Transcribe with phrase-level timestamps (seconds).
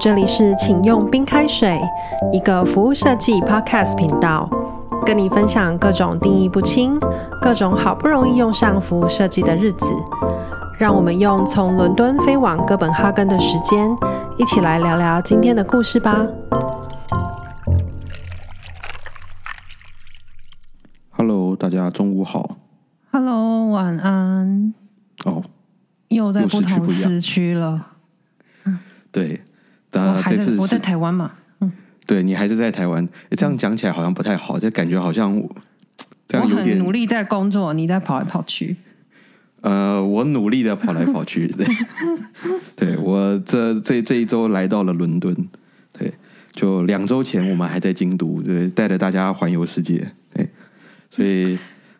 [0.00, 1.78] 这里是请用冰开水，
[2.32, 4.48] 一个服务设计 podcast 频道，
[5.04, 6.98] 跟你分享各种定义不清、
[7.42, 9.86] 各种好不容易用上服务设计的日子。
[10.78, 13.94] 让我们用从伦敦飞往哥本哈根的时间，
[14.38, 16.26] 一起来聊聊今天的故事吧。
[21.10, 22.56] Hello，大家中午好。
[23.10, 24.72] Hello，晚安。
[25.26, 25.42] 哦，
[26.08, 27.88] 又在不同时区了。
[29.12, 29.39] 对，我还
[29.92, 31.32] 那这次我在台湾嘛。
[31.60, 31.72] 嗯
[32.06, 35.32] 对你还是在台湾，这样讲起来好像不太好，这感觉好像
[36.26, 38.74] 这我样有点很努力在工作，你在跑来跑去。
[39.60, 41.64] 呃，我努力的跑来跑去，对，
[42.74, 45.32] 对我这这这一周来到了伦敦，
[45.92, 46.12] 对，
[46.50, 50.48] 就两周前我们还在京都，对，带着大家环游世界，对，
[51.10, 51.56] 所以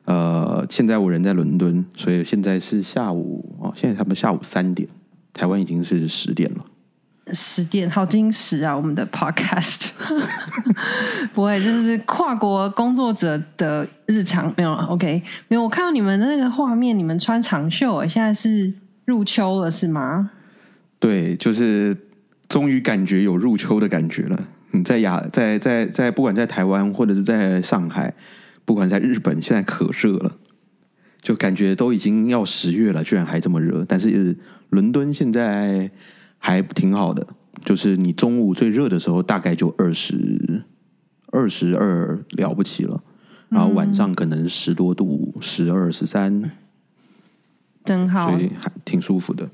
[0.06, 4.88] 呃，现在我人在伦敦，所以现在是下午哦，现在差不多下午三点，
[5.32, 6.64] 台湾已经是十点了。
[7.32, 8.76] 十点，好矜持啊！
[8.76, 9.88] 我们的 podcast
[11.32, 14.84] 不会，这是跨国工作者的日常，没有了。
[14.90, 15.62] OK，没有。
[15.62, 18.72] 我看到你们的那个画面，你们穿长袖，哎，现在是
[19.04, 20.30] 入秋了，是吗？
[20.98, 21.96] 对，就是
[22.48, 24.48] 终于感觉有入秋的感觉了。
[24.72, 28.14] 你，在亚在在在，不管在台湾或者是在上海，
[28.64, 30.36] 不管在日本，现在可热了，
[31.22, 33.84] 就感觉都已经要十月了，居然还这么热。
[33.88, 34.36] 但是
[34.68, 35.90] 伦敦现在
[36.42, 37.24] 还挺好的，
[37.64, 40.64] 就是你中午最热的时候，大概就二十
[41.26, 43.00] 二十二了不起了，
[43.50, 46.50] 然后晚上可能十多度，十二十三，
[47.84, 48.40] 真好所。
[48.40, 49.48] 以还挺舒服的。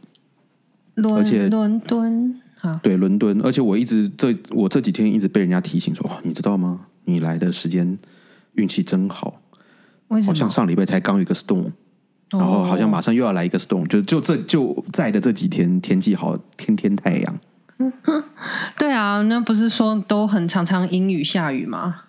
[1.15, 6.87] 而且伦敦，啊，对，伦敦，而且我一直这我这几天一直被人家提醒说，哦，你知道吗？
[7.05, 7.99] 你来的时间
[8.55, 9.43] 运气真好？
[10.09, 11.73] 好像上礼拜才刚有一个 storm，
[12.39, 17.39] 然后好像马上又要来一个 storm，就就这就在的这几天天气好，天天太阳。
[18.79, 22.03] 对啊，那不是说都很常常阴雨下雨吗？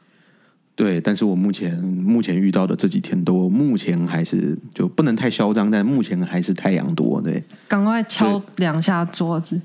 [0.76, 7.20] 对，但是我目前目前遇到的这几天都目前还是就不能太嚣张，但目前还是太阳多。
[7.20, 9.60] 对，赶快敲两下桌子，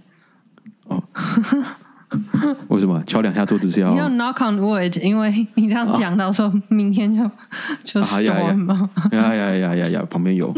[2.68, 7.22] 为什么敲两下桌子是要你要 knock on wood，因为你这样讲到说明天就
[7.84, 8.90] 就啊呀呀 storm 嘛。
[9.12, 10.54] 呀呀呀呀呀，旁边有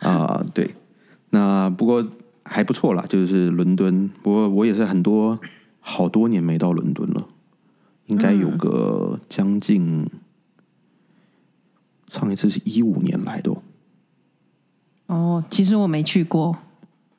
[0.00, 0.74] 啊、对，
[1.30, 2.06] 那不过
[2.44, 4.08] 还不错啦，就是伦敦。
[4.22, 5.38] 不过我也是很多
[5.80, 7.26] 好多年没到伦敦了，
[8.06, 10.08] 应该有个将近、
[12.10, 13.62] 上一次是一五年来的、哦。
[15.06, 16.56] 哦，其实我没去过，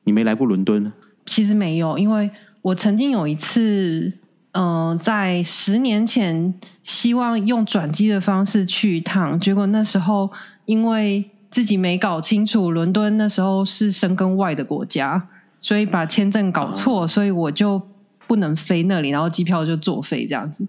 [0.03, 0.91] 你没来过伦敦？
[1.25, 2.29] 其实没有，因为
[2.65, 4.11] 我曾经有一次，
[4.53, 10.31] 嗯、在十年前希望用转机的方式去一趟，结果那时候
[10.65, 15.27] 因为自己没搞清楚伦敦那时候是申根外的国家，
[15.61, 17.79] 所以把签证搞错，所以我就
[18.25, 20.65] 不能飞那里，然后机票就作废这样子。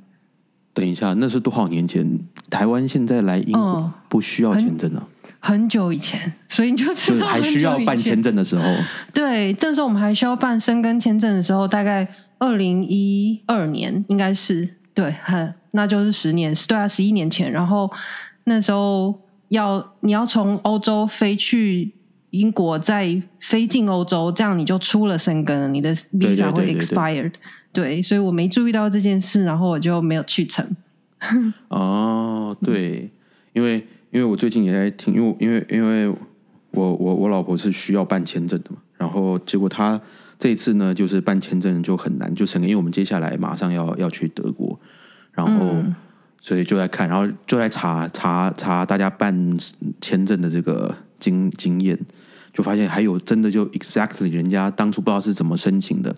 [0.74, 2.06] 等一下，那是多少年前？
[2.50, 5.02] 台湾现在来英国嗯不需要签证啊，
[5.46, 8.34] 很久以前，所以你就知就是道还需要办签证。
[8.34, 8.64] 的时候，
[9.14, 12.08] 对，这时候我们还需要办申根签证的时候，大概
[12.38, 17.52] 二零一二年应该是对，很那就是十年，对啊，十一年前。
[17.52, 17.88] 然后
[18.42, 19.14] 那时候
[19.50, 21.94] 要你要从欧洲飞去
[22.30, 27.34] 英国，再飞进欧洲，这样你就出了申根了，你的对 visa 会 expired。
[27.72, 30.68] 对，所以我没注意到这件事，然后我就没有去成。
[31.68, 33.08] 哦，对，
[33.52, 33.86] 因为
[34.16, 36.08] 因为我最近也在听，因为因为因为
[36.70, 40.00] 我我我老婆是需要办签证的嘛，然后结果她
[40.38, 44.80] 这一次呢，就是办签证就很难，就整个因为我们接下来马上要要去德国，
[45.32, 45.84] 然后、
[46.40, 49.54] 所以就在看，然后就在查查查大家办
[50.00, 51.98] 签证的这个经经验，
[52.54, 56.16] 就发现还有真的就 exactly 人家当初不知道是怎么申请的，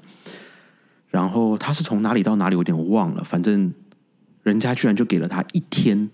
[1.09, 3.75] 然后他是从哪里到哪里，我有点忘了，反正。
[4.45, 6.09] 人家居然就给了他一天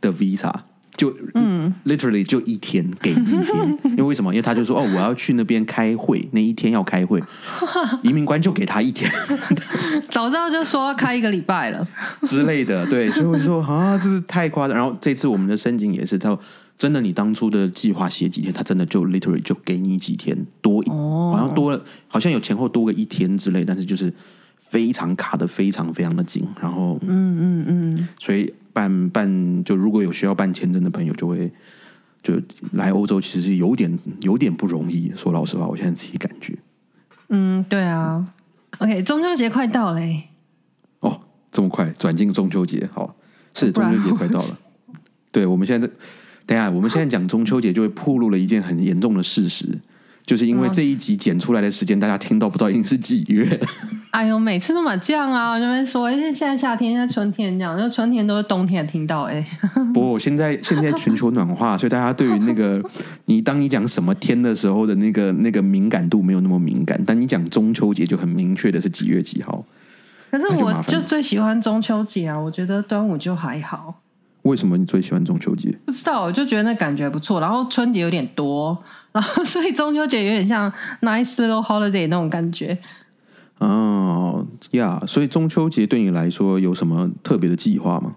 [0.00, 0.52] 的 visa，
[0.98, 4.34] 就嗯，literally 就一天给一天， 因为为什么？
[4.34, 7.22] 因为他就说哦，我要去那边开会，那一天要开会，
[8.02, 9.08] 移民官就给他一天
[10.10, 11.86] 早知道就说要开一个礼拜了。
[12.24, 14.76] 之类的，对，所以我就说啊，这是太夸张。
[14.76, 16.36] 然后这次我们的申请也是，他
[16.76, 24.12] 真的你当初的计划写几天，他真的就 literally 就给你几天多，哦好像多了，好像有前后多个一天之类，但是就是
[24.58, 31.50] 非常卡的非常非常的紧，然后嗯嗯嗯，所以办办就如果有需要办签证的朋友，就会
[32.22, 32.40] 就
[32.74, 35.12] 来欧洲，其实有点有点不容易。
[35.16, 36.56] 说老实话，我现在自己感觉
[37.28, 38.24] 嗯，对啊。
[38.78, 40.28] OK，中秋节快到嘞、
[41.00, 41.18] 哦，
[41.50, 43.16] 这么快转进中秋节，好
[43.52, 44.56] 是中秋节快到了。
[45.32, 45.92] 对，我们现在在
[46.46, 49.66] 等一下，我们现在讲中秋节就会暴露了一件很严重的事实，
[50.28, 53.58] 就是因为嗯这一集剪出来的时间，大家听到不知道已经是几月。
[54.12, 55.52] 哎呦，每次都嘛这样啊！
[55.52, 59.42] 我这边说，因为现在夏天，现在春天这样，那春天都是冬天听到哎。
[59.94, 62.82] 不过现在现在全球暖化，所以大家对于那个
[63.24, 69.64] 你当你讲什么天的时候的那个那个敏感度没有那么敏感，但你讲中秋节就很明确的是几月几号。
[70.30, 72.38] 可是我就最喜欢中秋节啊！
[72.38, 74.02] 我觉得端午就还好。
[74.42, 75.70] 为什么你最喜欢中秋节？
[75.84, 77.40] 不知道，我就觉得那感觉不错。
[77.40, 78.82] 然后春节有点多，
[79.18, 80.72] 然后所以中秋节有点像
[81.02, 82.78] nice little holiday 那种感觉。
[83.58, 88.14] 哦呀，所以中秋节对你来说有什么特别的计划吗？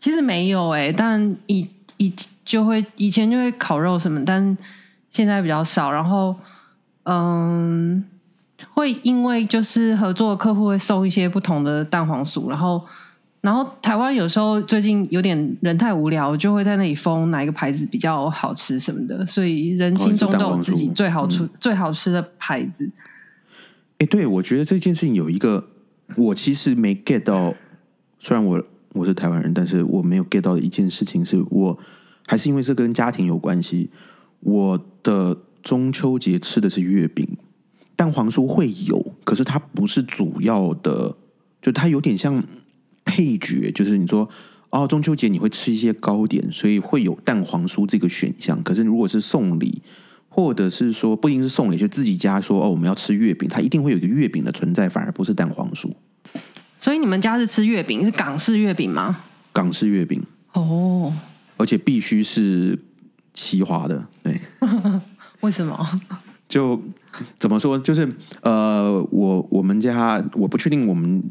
[0.00, 2.12] 其实没有哎，但以以
[2.44, 4.58] 就会以前就会烤肉什么，但
[5.10, 5.92] 现在比较少。
[5.92, 6.34] 然后
[7.04, 8.04] 嗯，
[8.72, 12.84] 会因为就是合作客户会送一些不同的蛋黄酥，然后
[13.44, 22.90] 然后台湾有时候最近有点人太无聊，就会在那里封哪一个牌子比较好吃什么的，所以人心中都有自己最好吃最好吃的牌子。
[23.98, 25.68] 哎，对，我觉得这件事情有一个
[26.16, 27.52] 我其实没 get 到，
[28.18, 28.64] 虽然我
[28.94, 31.78] 我是台湾人，但是我没有 get 到的一件事情是，我
[32.26, 33.90] 还是因为这跟家庭有关系。
[34.40, 37.36] 我的中秋节吃的是月饼，
[37.94, 41.16] 蛋黄酥会有，可是它不是主要的，
[41.60, 42.42] 就它有点像
[43.04, 44.28] 配角，就是你说
[44.70, 48.62] 哦，中秋节你会吃一些糕点，所以会有蛋黄酥这个选项。
[48.62, 49.82] 可是如果是送礼。
[50.36, 55.88] 或者是说，不一定是送礼，就自己家说哦，我们要吃月饼，它一定会有一个月饼的存在，反而不是蛋黄酥。
[56.76, 59.20] 所以你们家是吃月饼，是港式月饼吗？
[59.52, 60.20] 港式月饼
[60.54, 61.14] 哦，
[61.56, 62.76] 而且必须是
[63.32, 64.40] 奇华的，对。
[65.38, 66.00] 为什么？
[66.48, 66.82] 就
[67.38, 67.78] 怎么说？
[67.78, 68.12] 就是
[68.42, 71.22] 呃，我我们家我不确定，我们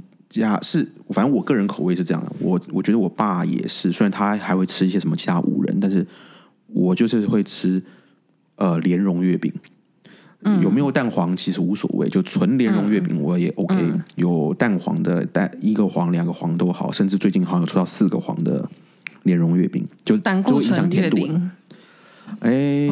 [0.41, 2.31] 家是反正我个人口味是这样的。
[2.39, 6.05] 我我觉得我爸也是，虽然他还会吃一些什么其他五仁，但是
[6.67, 7.81] 我就是会吃。
[8.55, 9.51] 呃，莲蓉月饼
[10.61, 13.75] 有没有蛋黄其实无所谓，就纯莲蓉月饼我也 OK。
[14.15, 18.69] 有蛋黄的蛋一个黄两个黄都好，甚至最近好像有出到四个黄的
[19.23, 21.17] 莲蓉月饼，就胆固醇甜度。
[22.41, 22.87] 哎，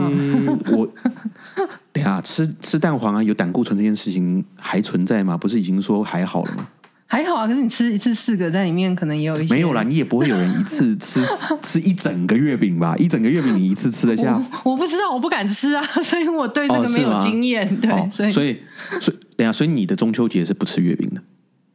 [0.72, 0.92] 我
[1.94, 5.38] 等下吃吃蛋黄啊，有胆固醇这件事情还存在吗？
[5.38, 6.68] 不是已经说还好了吗？
[7.12, 11.22] 还好啊，可是你吃一次四个在里面，可能也有一些没有啦，你也不会有人一次 吃
[11.62, 12.96] 吃一整个月饼吧？
[12.96, 14.42] 一整个月饼你一次吃得下？
[14.64, 17.68] 我不知道，我不敢吃啊， 所以我对这个没有经验。
[17.82, 18.58] 对，所以所以
[19.02, 21.22] 所以等下，所以你的中秋节是不吃月饼的？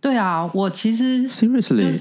[0.00, 1.98] 对啊，我其实 seriously，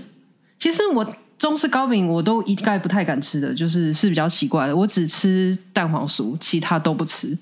[0.57, 1.05] 其实我
[1.37, 7.37] 中式糕饼我都一概不太敢吃的，就是是比较奇怪的，我只吃蛋黄酥，其他都不吃。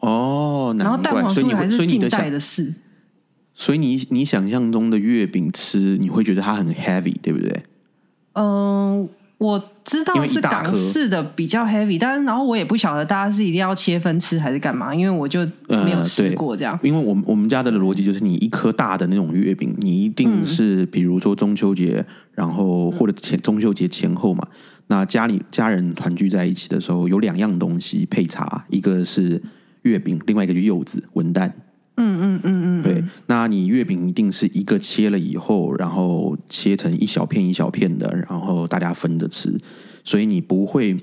[0.00, 2.70] 哦，然后蛋黄酥还是近代的事。
[3.60, 7.62] 所以你你想象中的月饼吃，你会觉得它很 heavy，对不对？
[8.32, 16.80] 嗯，我知道是港式的比较 heavy，但是然后我也不晓得大家是一定要切分吃还是干嘛，因为我就没有吃过这样。
[16.82, 24.48] 因为我们我们家的逻辑就是，你一颗大的那种月饼，你一定是比如说中秋节，然后或者前中秋节前后嘛，
[24.86, 29.42] 那家里家人团聚在一起的时候，有两样东西配茶，一个是
[29.82, 31.52] 月饼，另外一个就柚子、文旦。
[32.02, 39.54] 嗯嗯嗯嗯，对，那你月饼一定是一个切了以后，然后切成一小片一小片的，然后大家分着吃，
[40.02, 40.96] 所以你不会，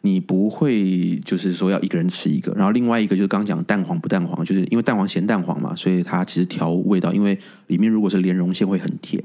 [0.00, 2.52] 你不会就是说要一个人吃一个。
[2.54, 7.38] 然后另外一个就是刚讲蛋黄不蛋黄，就是因为蛋黄咸蛋黄嘛，所以它其实调味道，因为
[7.68, 9.22] 里面如果是莲蓉馅会很甜。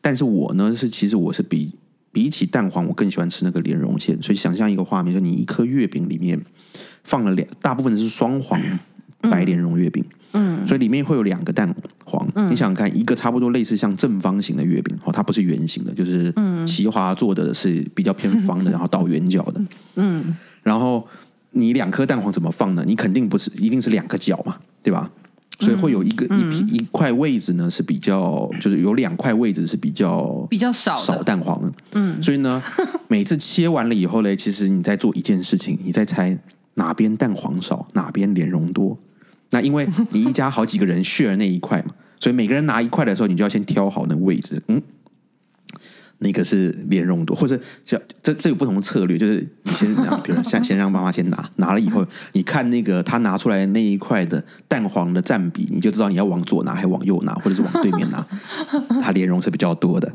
[0.00, 1.72] 但是我呢是其实我是比
[2.10, 4.20] 比起蛋黄，我更喜欢吃那个莲蓉馅。
[4.20, 6.40] 所以想象一个画面，就你一颗月饼里面
[7.04, 8.60] 放了两，大部分是双黄
[9.20, 10.04] 白莲蓉月饼。
[10.66, 16.32] 所以里面会有两个蛋黄，你想想看，一个差不多类似像正方形的月饼，哦，它不是圆形的，就是
[16.66, 19.60] 奇华做的是比较偏方的，然后倒圆角的，
[19.96, 21.06] 嗯，然后
[21.52, 22.84] 你两颗蛋黄怎么放呢？
[22.86, 25.10] 你肯定不是，一定是两个角嘛，对吧？
[25.60, 31.60] 所以会有一个一批一块位置呢是比较，就是有两块位置是比较比较少少蛋黄。
[31.60, 32.62] 的，嗯，所以呢，
[33.08, 36.38] 每次切完了以后呢，其实你在做一件事情，你在猜
[36.74, 38.96] 哪边蛋黄少，哪边莲蓉多。
[39.50, 44.62] 那因为你一家好几个人 share 那一块嘛， 所以每个人拿一块的时候，你就要先挑好那位置。
[44.68, 44.82] 嗯，
[46.18, 58.26] 那个是莲蓉多，或者叫这这有不同的策略，就是你先让，比如先先让妈妈先拿，拿了以后，你看那个他拿出来那一块的蛋黄的占比，你就知道你要往左拿还是往右拿，或者是往对面拿，
[59.00, 60.12] 它莲蓉是比较多的。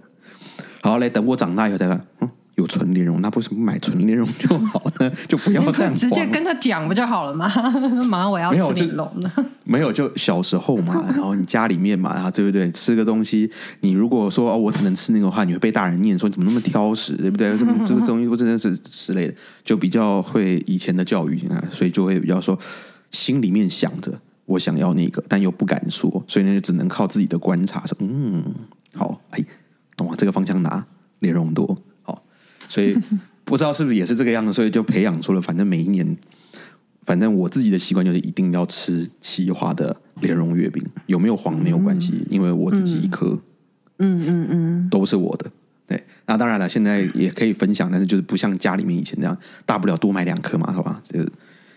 [0.82, 2.06] 好嘞，等我长大以后再看。
[2.20, 2.30] 嗯。
[2.56, 5.12] 有纯莲蓉，那为什么买纯莲蓉就好呢？
[5.28, 7.52] 就不要蛋黄，直接跟他讲不就好了吗？
[8.08, 9.46] 妈，我要吃莲蓉的。
[9.66, 12.72] 没有，就小时候嘛，然后你家里面嘛，啊，对不对？
[12.72, 17.58] 吃个东西，你如果说哦，我只能吃那个话，你会被大人念说怎么那么挑食，对不对？
[17.58, 19.34] 这这个东西不真的是之类的，
[19.64, 22.58] 就比较会以前的教育啊，所以就会比较说
[23.10, 24.12] 心里面想着
[24.46, 28.44] 我想要那个，但又不敢说，所以呢，就只能靠自己的观察说，嗯，
[28.94, 29.44] 好，哎，
[30.00, 30.86] 往这个方向拿，
[31.20, 31.78] 莲蓉多好，
[32.70, 32.98] 所以
[33.44, 36.18] 不知道是不是也是这个样子，所以就培养出了，反正每一年，
[37.02, 43.40] 反正我自己的习惯就是一定要吃奇华的莲蓉月饼，有没有黄没有关系，因为我自己一颗，
[44.00, 45.52] 嗯嗯嗯，都是我的。
[45.86, 51.02] 对，那当然了，现在也可以分享，但是就是不像家里面以前那样，大不了多买两颗嘛，好吧？
[51.04, 51.30] 这个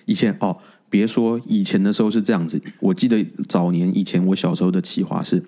[0.04, 0.56] 以前哦，
[0.88, 5.42] 别说以前的时候是这样子，我记得早年以前我小时候的企划是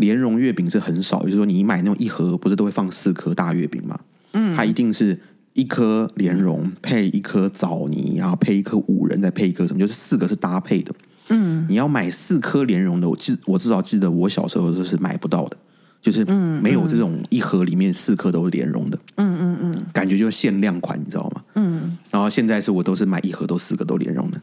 [0.00, 4.00] 莲蓉月饼是很少，也就是说你买那种一盒，不是都会放四颗大月饼嘛？
[4.32, 5.18] 嗯，它一定是
[5.52, 10.92] 一颗莲蓉配一颗枣泥，然后配一颗五仁，再配一颗什么，就是四个是搭配的。
[11.28, 15.56] 嗯，你要买四颗莲蓉的，我记我至少记得我小时候就是买不到的。
[16.02, 16.24] 就是
[16.62, 21.42] 没有这种一盒里面四颗都是莲蓉的，嗯嗯嗯，感觉就是限量款，你知道吗？
[21.56, 24.40] 嗯，然后现在是我都是买一盒都四个都莲蓉的，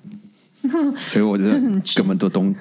[1.07, 1.59] 所以我觉得
[1.95, 2.53] 根本都都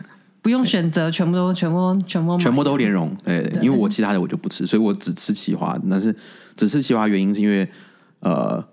[0.47, 5.77] 不用选择，全部都全部全部全部都莲蓉，对，因为我其他的我就不吃，所以我只吃奇华。
[5.91, 6.15] 但是
[6.55, 7.69] 只吃奇华原因是因为
[8.21, 8.65] 呃，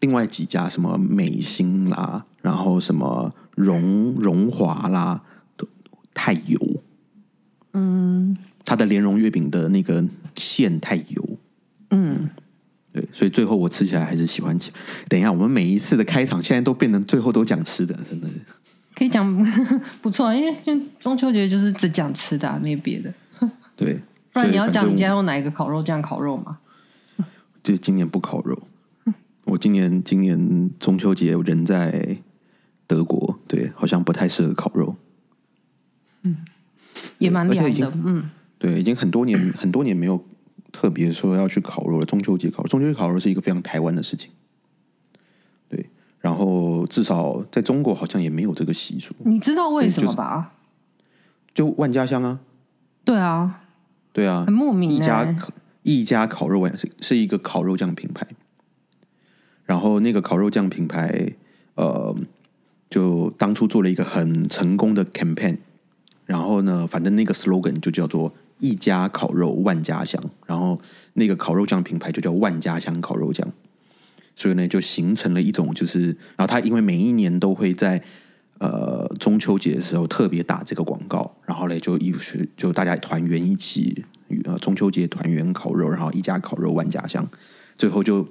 [0.00, 5.22] 另外几家什么美心啦，然后什么荣荣华啦，
[5.56, 5.66] 都
[6.12, 6.82] 太油，
[7.72, 8.36] 嗯。
[8.66, 10.04] 它的莲蓉月饼的那个
[10.34, 11.38] 馅太油，
[11.92, 12.28] 嗯，
[12.92, 14.70] 对，所以最后我吃起来还是喜欢吃。
[15.08, 18.34] 等一下，我们每一次的开场现在都变成最后都讲吃的，真的是
[18.96, 19.46] 可以讲
[20.00, 23.12] 不错，因为就中秋节就是只讲吃的，没别的。
[23.76, 24.00] 对，
[24.32, 26.58] 不然你要讲你今天用哪一个烤肉酱烤肉吗？
[27.62, 28.58] 就今年不烤肉，
[29.44, 32.16] 我今年今年中秋节人在
[32.86, 34.96] 德国，对，好像不太适合烤肉。
[36.22, 36.38] 嗯，
[37.18, 38.30] 也蛮凉的，嗯。
[38.58, 40.24] 对，已经很多年很多年没有
[40.72, 42.06] 特别说要去烤肉了。
[42.06, 44.30] 中秋节烤肉，中秋节烤肉是一个非常台湾的事情。
[46.26, 49.14] 对，然后至少在中国好像也没有这个习俗。
[49.24, 50.52] 你知道为什么吧？
[51.54, 52.40] 就万家香啊。
[53.04, 53.62] 对啊，
[54.12, 54.90] 对啊，很莫名。
[54.90, 55.36] 一家
[55.82, 58.26] 一家烤肉万是是一个烤肉酱品牌，
[59.64, 61.34] 然后那个烤肉酱品牌，
[61.76, 62.14] 呃，
[62.90, 65.58] 就当初做了一个很成功的 campaign，
[66.24, 68.32] 然后呢，反正那个 slogan 就叫做。
[68.58, 70.80] 一家烤肉万家香，然后
[71.12, 73.46] 那个烤肉酱品牌就叫万家香烤肉酱，
[74.36, 78.00] 所以呢就形成了一种就是，然后他因为每一年都会在
[78.58, 82.14] 呃中秋节的时候特别打这个广告，然后呢就一
[82.56, 84.04] 就大家团圆一起
[84.44, 87.28] 呃中秋节团圆烤肉，然后一家烤肉万家香，
[87.76, 88.28] 最后就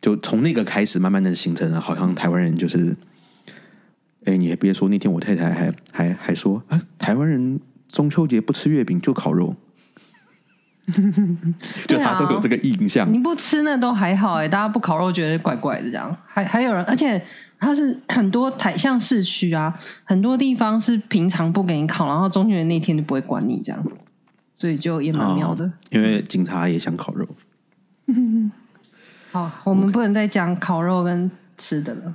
[0.00, 2.96] 就从那个开始慢慢的形成了，好像台湾人就是，
[4.24, 7.60] 哎你还别说那天我太太还还还说啊台湾人。
[7.88, 9.54] 中秋节不吃月饼就烤肉，
[11.88, 13.12] 就他都有这个印象。
[13.12, 16.16] 你不吃那都还好哎，大家不烤肉觉得怪怪的这样。
[16.26, 17.20] 还还有人，而且
[17.58, 23.84] 他是很多台像市区啊，很多地方是平常不给你烤，然后中秋节那天就不会管你这样，
[24.56, 25.70] 所以就也蛮妙的。
[25.90, 27.26] 因为警察也想烤肉。
[29.32, 32.14] 好，我们不能再讲烤肉跟吃的了。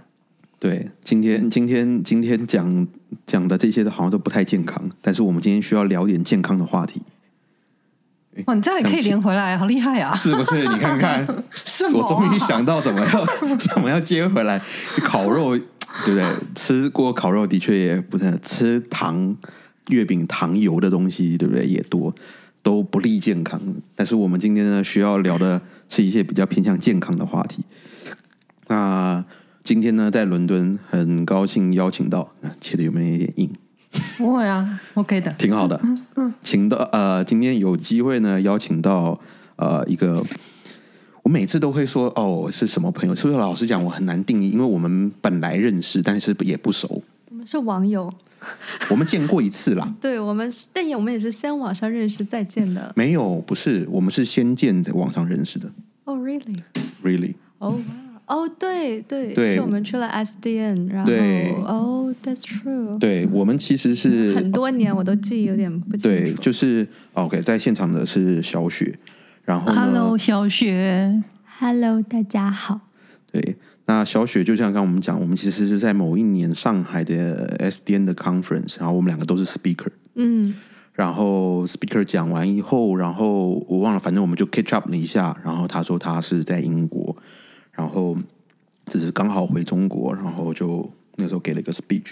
[0.59, 2.87] 对，今天今天今天讲
[3.25, 7.01] 讲的这些都好像都不太健康，但是我们今天需要聊点健康的话题。
[8.45, 10.13] 哇，你这样也可以连回来，好厉害啊！
[10.15, 10.59] 是不是？
[10.67, 13.25] 你看看， 是我终于想到怎么要
[13.57, 14.61] 怎么要接回来。
[15.03, 15.57] 烤肉，
[16.05, 16.25] 对不对？
[16.55, 19.35] 吃过烤肉的确也不是吃糖
[19.89, 21.65] 月饼糖油的东西，对不对？
[21.65, 22.13] 也多
[22.63, 23.59] 都不利健康。
[23.95, 27.63] 但是我们今天呢，需要聊的是一些比较偏向健康的话题。
[28.67, 29.23] 那。
[29.63, 32.27] 今天呢，在伦敦很高兴邀请到，
[32.59, 33.51] 切的有没有一点硬？
[34.17, 35.79] 不会啊，OK 的，挺好的。
[36.15, 39.19] 嗯，请到呃，今天有机会呢，邀请到
[39.57, 40.23] 呃一个，
[41.23, 47.03] 我每次都会说哦是什么朋友，所以老实讲我很难定义，因为我们本来认识，但是也不熟。
[47.29, 48.13] 我们是网友，
[48.89, 49.93] 我们见过一次啦。
[49.99, 52.93] 对，我们，但也我们也是先网上认识再见的。
[52.95, 55.69] 没有，不是，我们是先见在网上认识的。
[56.05, 56.61] Oh really?
[57.03, 57.35] Really?
[57.59, 57.75] Oh.
[58.31, 61.11] 哦，对对，是我们去了 SDN，然后
[61.65, 62.97] 哦，That's true。
[62.97, 66.07] 对我们其实是很多年，我都记忆有点不清楚。
[66.07, 68.95] 对，就是 OK，在现场的是小雪，
[69.43, 71.21] 然后 Hello，小雪
[71.59, 72.79] ，Hello，大家好。
[73.33, 73.57] 对，
[73.87, 80.55] 那小雪就像刚我们讲，我们其实是在某一年上海的 SDN 的 conference，然后我们两个都是 speaker，嗯，
[80.93, 87.13] 然后 speaker 讲完以后，然后我忘了，反正我们就 catch up 了一下，然后他说他是在英国。
[87.81, 88.15] 然后
[88.85, 92.11] 只是刚好回中国，然后就那时候给了一个 speech。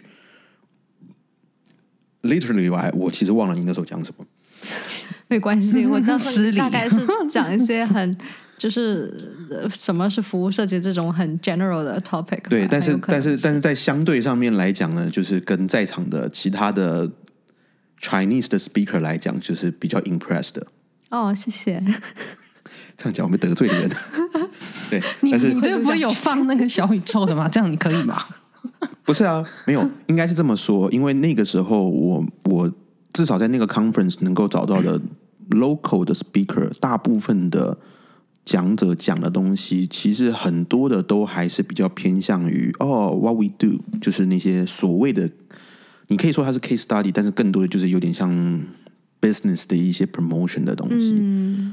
[2.23, 4.25] Literally，我我其实忘了你那时候讲什么。
[5.27, 6.97] 没关系，我当时大概是
[7.29, 8.17] 讲一些很
[8.57, 9.31] 就是
[9.71, 12.41] 什么是服务设计这种很 general 的 topic。
[12.49, 17.07] 对，但是但是但是在相对上面来讲呢，就是跟在场的其他的
[18.01, 20.61] Chinese 的 speaker 来讲，就是比较 impressed。
[21.09, 21.81] 哦，谢谢。
[22.97, 23.89] 这样讲我们得罪人。
[24.89, 27.47] 对，你但是你这个不会有放那个小宇宙的吗？
[27.47, 28.23] 这样你可以吗？
[29.05, 32.71] 不是啊，没有，应该是这么说，因为那个时候我我
[33.13, 34.99] 至少在那个 conference 能够找到的
[35.49, 37.77] local 的 speaker，大部分的
[38.45, 45.29] 讲者讲的东西，其实很多的都还是比较偏向于哦，what we do，就是那些所谓的，
[46.07, 48.29] 你可以说它是 case study，但是更多的就是有点像。
[49.21, 51.13] Business 的一些 promotion 的东西，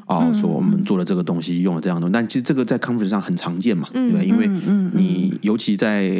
[0.07, 4.23] 哦，说我们做了这个东西，用了这样的，但其实这个在 conference 上很常见嘛，对吧？
[4.23, 4.49] 因为
[4.93, 6.13] 你尤其在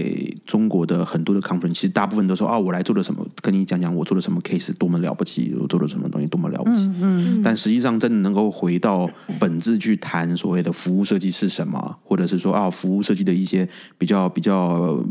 [0.45, 6.89] 中国的很多的 conference，其实大部分都说啊，我来做了什么，跟你讲讲我做了什么 case 多么了不起，我做了什么东西多么了不起。
[7.01, 13.69] 嗯，但实际上真的能够回到本质去谈所谓的服务设计是什么，或者是说啊，服务设计的一些
[13.99, 15.05] 比较比较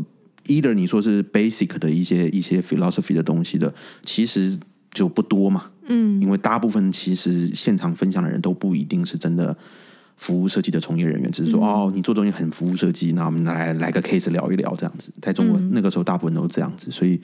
[0.46, 4.58] ，either 你说是 basic 的一些一些 philosophy 的东西的，其实。
[4.96, 9.54] 就不多嘛，嗯，因为大部分其实现场分享的人都不一定是真的
[10.16, 15.12] 服务设计的从业人员，只是说哦，你做东西很服务设计，那我们来来个 case 聊一聊这样子。
[15.20, 17.20] 在中国那个时候，大部分都是这样子，所以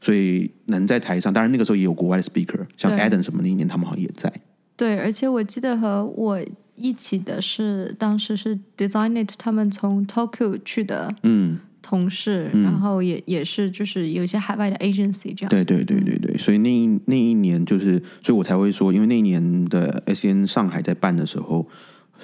[0.00, 4.32] 所以能在台上，当然那个时候也有国外的 speaker，像 Adam 什么那一年他们好像也在。
[4.76, 6.40] 对，而且我记得和我
[6.74, 11.58] 一起的是当时是 Designit 他们从 Tokyo 去的，嗯。
[11.90, 15.48] 同事，然后也也是就是有一些海外的 agency 这样。
[15.50, 21.66] 对对对对对，所以那一那一年就是，所以我才会说，因为那一年的 SN 上海在办的时候，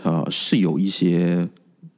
[0.04, 1.48] 呃，是有一些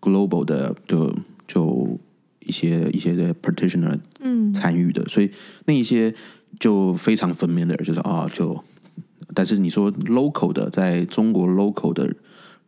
[0.01, 1.15] global 的就
[1.47, 2.01] 就
[2.47, 5.31] 一些一些的 practitioner 嗯参与的，所以
[5.67, 6.15] 那一些
[6.59, 8.65] 就非常 familiar，就是啊，就
[9.35, 12.17] 但是你说 local 的，在中国 local 的。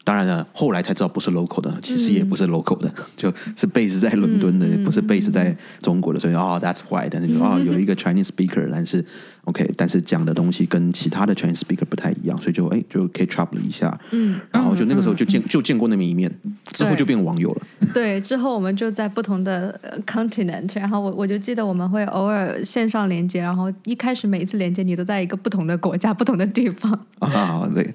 [0.02, 7.06] 当然了，后来才知道不是 local 的，其实也不是 local 的， 就是 base 在伦敦的，不是 base 在中国的，所以哦，that's why。
[7.10, 9.04] 但是哦，有一个 Chinese speaker，但是
[9.44, 16.32] OK，但是讲的东西跟其他的 Chinese speaker 不太一样，所以就哎就 catch up 了一下，嗯，然后就那个时候就见就见过那么一面，
[16.72, 17.62] 之后就变网友了。
[17.92, 27.94] 对，之后我们就在不同的 continent，然后我我就记得我们会偶尔线上连接，然后一开始每一次连接你都在一个不同的国家、不同的地方啊，对。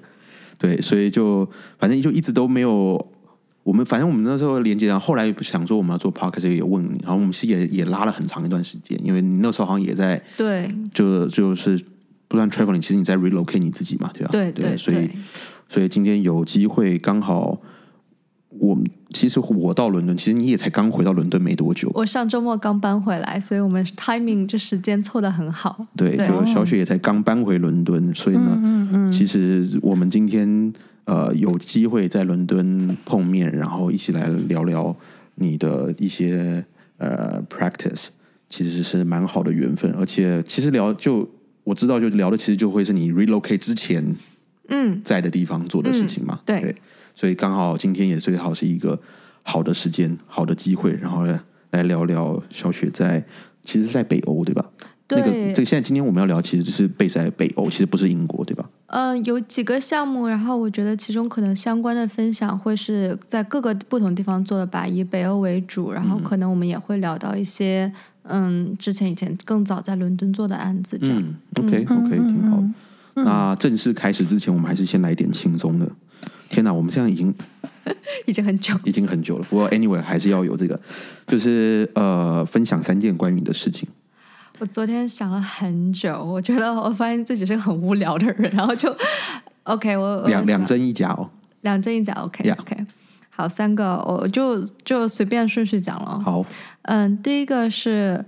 [0.58, 3.04] 对，所以就反正就一直都没有
[3.62, 11.80] 我们，反正我们那时候连接，然后后来想说我们要做 podcast 也问你，然后我们是也也拉了很长一段时间，因为你那时候好像也在对，就就是
[12.28, 14.28] 不断 traveling，其实你在 relocate 你自己嘛，对吧？
[14.32, 15.08] 对对，所以
[15.68, 17.60] 所以今天有机会刚好。
[18.58, 18.74] 我
[19.16, 21.90] 其实我到伦敦，其实你也才刚回到伦敦没多久。
[21.94, 25.86] 我上周末刚搬回来，所以我们 timing 就时间凑得很好。
[25.96, 30.70] 对，就小雪也才刚搬回伦敦，所以呢，嗯嗯其实我们今天
[31.04, 34.94] 呃有机会在伦敦碰面，然后一起来聊聊
[35.36, 36.62] 你的一些
[36.98, 38.08] 呃 practice，
[38.50, 39.90] 其实是蛮好的缘分。
[39.92, 41.26] 而且其实聊就
[41.64, 44.14] 我知道，就聊的其实就会是你 relocate 之前
[44.68, 46.40] 嗯在的地方做的事情嘛。
[46.44, 46.76] 对。
[47.16, 49.00] 所以刚好今天也最好是一个
[49.42, 51.24] 好的时间、好的机会，然后
[51.70, 53.24] 来聊聊小雪在，
[53.64, 54.64] 其实，在北欧对吧？
[55.08, 55.20] 对。
[55.20, 58.68] 那个这个现在今天我们要聊，其实就是贝在北欧，其实不是英国对吧？
[58.88, 67.90] 呃，有几个项目，然后我觉得其中可能相关的分享会是在各个不同地方做的吧，以北欧为主，然后可能我们也会聊到一些
[68.24, 71.24] 嗯，之前以前更早在伦敦做的案子这样。
[71.54, 72.62] OK OK，挺好。
[73.14, 75.90] 那正式开始之前，我们还是先来点轻松的。
[76.48, 77.34] 天哪，我们现在已经
[78.26, 79.44] 已经很久，已经很久了。
[79.48, 80.78] 不过，anyway，还是要有这个，
[81.26, 83.88] 就是呃，分享三件关于你的事情。
[84.58, 88.94] 我昨天想了很久，我觉得我发现自己是个很无聊的人，然后就
[89.64, 91.28] OK，我两两真一假哦，
[91.60, 92.76] 两真一假，OK，OK，
[93.28, 96.18] 好，三个，我就就随便顺序讲了。
[96.24, 96.44] 好，
[96.82, 98.24] 嗯，第一个是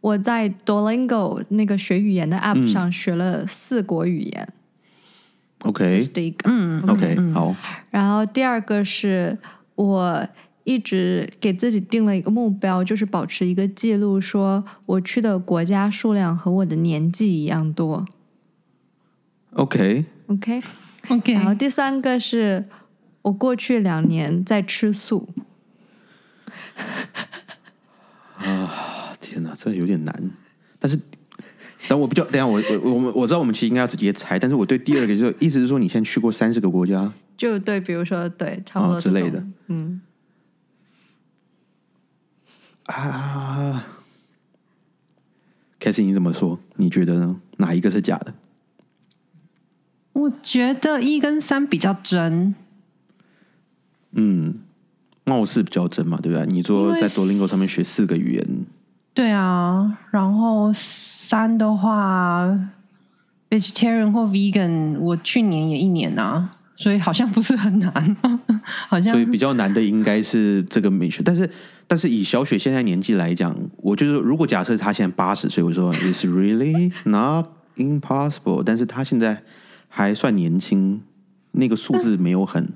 [0.00, 4.48] 我在 Duolingo 那个学语言的 App 上学了四国语言。
[5.62, 7.54] OK，第一个，嗯，OK，好。
[7.90, 9.38] 然后第二个是
[9.76, 10.28] 我
[10.64, 18.04] 一直给自己定了一个目标，就是保持一个记录，说我去的国家数量和我的年纪一样多。
[19.52, 21.32] OK，OK，OK。
[21.32, 22.64] 然后第三个是
[23.22, 25.28] 我过去两年在吃素。
[28.38, 30.30] 啊，天哪，这有点难，
[30.80, 30.98] 但是。
[31.92, 40.00] 等我比较，等下我我我们我知道我们其实应该要直接猜，但是我对第二个就是意思是说，你现在去过三十个国家，就对，比如说对，差不多之类的，嗯，
[42.86, 43.84] 啊，
[45.78, 46.58] 开始你怎么说？
[46.76, 47.36] 你觉得呢？
[47.58, 48.32] 哪一个是假的？
[50.14, 52.54] 我觉得一跟三比较真。
[54.12, 54.60] 嗯，
[55.26, 56.46] 貌似比较真嘛，对不对？
[56.46, 58.64] 你说在 Duolingo 上面学四个语言，
[59.12, 60.72] 对啊，然后
[61.24, 62.44] 三的话
[63.48, 68.16] ，vegetarian 或 vegan，我去年也一年啊，所以好像不是很难，
[68.88, 71.22] 好像所以比较难的应该是这个美学。
[71.24, 71.48] 但是，
[71.86, 79.44] 但是以小雪现在年纪来讲，我就是如果假设她现在八十岁，我说 It's really not impossible，但是她现在
[79.88, 81.02] 还算年轻，
[81.52, 82.68] 那个数字没有很。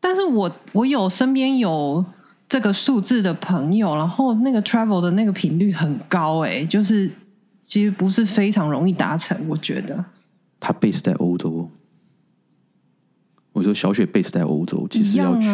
[0.00, 2.04] 但是我我有身边有
[2.46, 7.10] 这个数字的朋友，然后那个 travel 的那个频率很高、欸，就是
[7.68, 10.02] 其实不是非常容易达成，我觉得。
[10.58, 11.70] 他 base 在欧洲哦。
[13.52, 15.50] 我说小雪 base 在欧洲，其实要去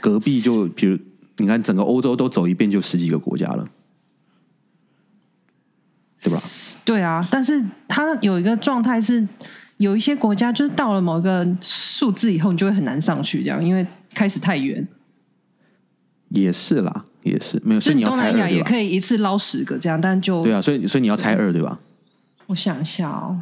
[0.00, 0.98] 隔壁就，比如
[1.36, 3.68] 你看整个欧洲都走一遍，就十几个国家了，
[6.22, 6.38] 对吧？
[6.82, 9.28] 对啊，但是他有一个状态是，
[9.76, 14.88] 有一些国家就是到了某一个数字以后，你就会很难上去，这样，因为开始太远。
[16.30, 18.56] 也是啦，也是没有，所以你要东南亚猜二对吧？
[18.56, 21.78] 也可以一次捞十个这样，但就对啊，所以所以你要猜二对吧？
[22.46, 23.36] 我想一下哦，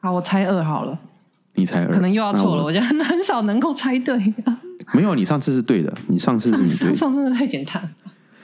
[0.00, 0.98] 好，我猜二好了，
[1.54, 4.16] 你猜二，可能又要错了，那我觉得很少能够猜对。
[4.92, 7.94] 没有，你上次是对的，你上次是你对的， 上次太简单，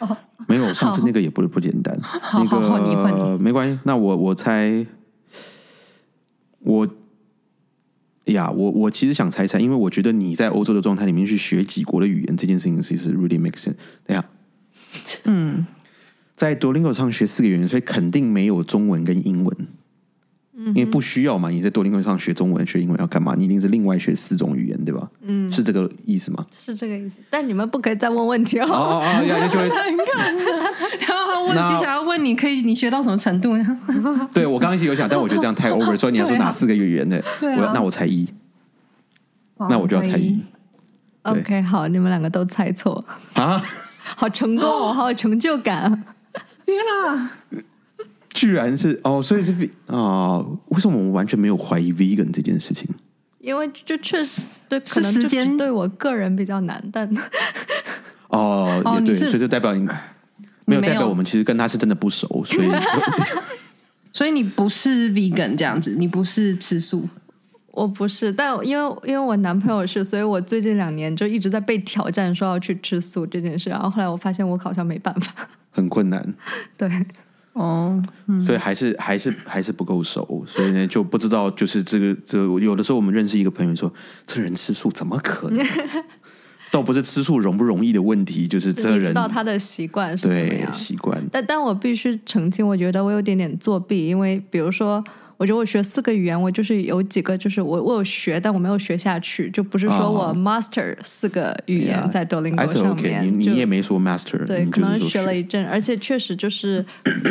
[0.48, 1.96] 没有，上次那个也不是不简单。
[2.32, 4.84] 那好好你换个没关系，那我我猜，
[6.60, 6.88] 我
[8.32, 13.74] 呀，我我其实想猜猜，因为我觉得你在欧洲的状态里面去学几国的语言这件事情，其实 really make sense。
[14.04, 14.24] 等一下，
[15.24, 15.66] 嗯，
[16.34, 19.56] 在 Duolingo 上学四个语言，所以肯定没有中文跟英文。
[20.54, 23.34] 因为不需要嘛，你在 Duolingo 上学中文、学英文要干嘛？
[23.36, 25.08] 你一定是另外学四种语言，对吧？
[25.22, 26.46] 嗯，是这个意思吗？
[26.50, 27.16] 是这个意思。
[27.30, 28.70] 但你们不可以再问问题哦哦。
[28.70, 30.36] 哦哦，呀，就会你看，
[31.08, 33.80] 然后问那接下来问你可以你学到什么程度呢？
[34.34, 37.22] 对我刚刚一直有想，但我觉得这样太 over，所以你要说哪四个语言的？
[37.40, 38.28] 对啊我那我猜一，
[39.56, 40.38] 那我就要猜一。
[41.22, 43.02] OK，好，你们两个都猜错，
[43.34, 43.62] 啊！
[44.16, 46.04] 好成功哦，好有成就感。
[46.66, 47.30] 天哪！
[48.32, 52.88] 居然是哦，所以是 v 啊、为什么我们完全没有怀疑 vegan 这件事情？
[53.38, 57.08] 因为就确实 对，可能就时间对我个人比较难，但
[58.28, 59.96] 哦，也对，哦所以就代表你没有
[60.64, 62.68] 没有代表我们其实跟他是真的不熟，所以
[64.12, 67.08] 所以你不是 vegan 这样子，你不是吃素。
[67.72, 68.30] 我不是。
[68.30, 73.70] 但因为因为我男朋友是，所以我最近两年就一直在被挑战说要去吃素这件事。
[73.70, 75.48] 然后后来我发现我好像没办法。
[75.70, 76.34] 很困难，
[76.76, 76.86] 对，
[77.52, 78.02] 哦，
[78.44, 83.92] 所以还是还是还是不够熟，所以呢就不知道就是这个这个有的时候我们认识一个朋友说，
[84.24, 85.64] 这人吃素怎么可能？
[86.72, 90.72] 倒不是吃素容不容易的问题，就是这人知道他的习惯是怎么对样。
[90.72, 91.22] 习惯。
[91.30, 95.04] 但但我必须澄清，我觉得我有点点作弊，因为比如说，
[95.42, 106.84] 我觉得我学四个语言，我就是有几个就是我我有学，但我没有学下去，就不是说我哦 master 四个语言在 Duolingo 还是上 OK，面，你你也没说 master，对，可能学了一阵，而且确实就是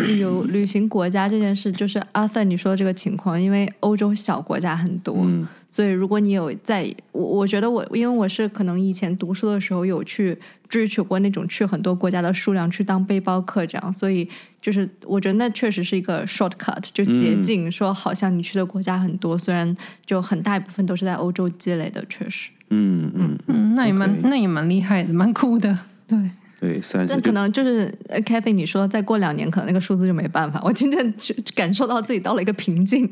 [0.10, 14.28] 旅游旅行国家这件事，就是 Arthur 你说的这个情况，因为欧洲小国家很多，嗯所以如果你有在，我我觉得我因为我是可能以前读书的时候有去追求过那种去很多国家的数量，去当背包客这样，所以
[14.62, 19.74] 就是我觉得那确实是一个 shortcut，就捷嗯径，说好像你去的国家很多，虽然
[20.06, 22.50] 就很大一部分都是在欧洲积累的，确实。
[22.70, 25.80] 嗯嗯，嗯，那也蛮那也蛮厉害的，蛮酷的。
[26.06, 26.18] 对，
[26.62, 30.62] 对，三十但可能就是呃 Kathy，你说再过两年，可能那个数字就没办法。
[30.64, 33.12] 我今天就感受到自己到了一个瓶颈。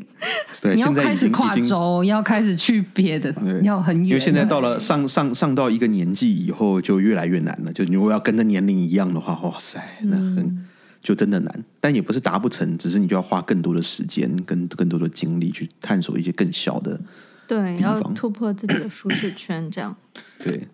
[0.62, 4.10] 对，你要开始跨州，要开始去别的对，要很远。
[4.10, 7.74] 因为现在到了上上上到一个年纪以后，就越来越难了。
[7.74, 10.68] 就你如果要跟着年龄一样的话，哇塞，那很、嗯
[11.02, 11.64] 就真的难。
[11.80, 17.02] 但也不是达不成，只是你就要花更多的时间、跟更多的精力去探索一些更小的。
[17.48, 19.96] 对，要突破自己的舒适圈，这样。
[20.44, 20.68] 对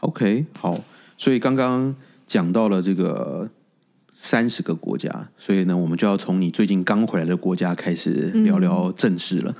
[0.00, 0.76] ，OK，好。
[1.22, 1.94] 所以刚刚
[2.26, 3.48] 讲到了这个
[4.12, 8.10] 三十个国家，所以呢，我们就要从你最近刚回来的国家开始
[8.42, 9.54] 聊聊正事了。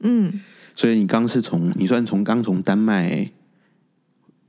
[0.00, 0.40] 嗯，
[0.74, 3.30] 所以你刚是从你算从刚从丹麦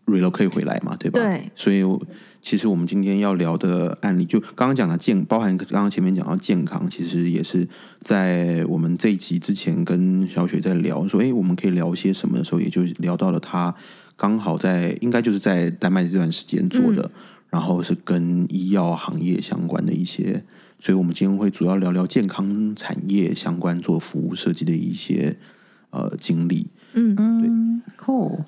[0.07, 1.19] relocate 回来嘛，对吧？
[1.19, 1.51] 对。
[1.55, 2.01] 所以我
[2.41, 7.67] 其实我们今天要聊的案例，就刚刚讲的健，包含刚刚前面讲到健康，其实也是
[8.01, 13.75] 在我们这一集之前跟小雪在聊说，哎，我们可以聊些什么的时候，也就聊到了他
[14.15, 17.11] 刚好在应该就是在丹麦这段时间做的，
[17.49, 20.43] 然后是跟医药行业相关的一些。
[20.81, 25.35] 所以，我们今天会主要聊聊健康产业相关做服务设计的一些
[25.89, 26.67] 呃经历。
[26.93, 28.39] 嗯嗯，酷。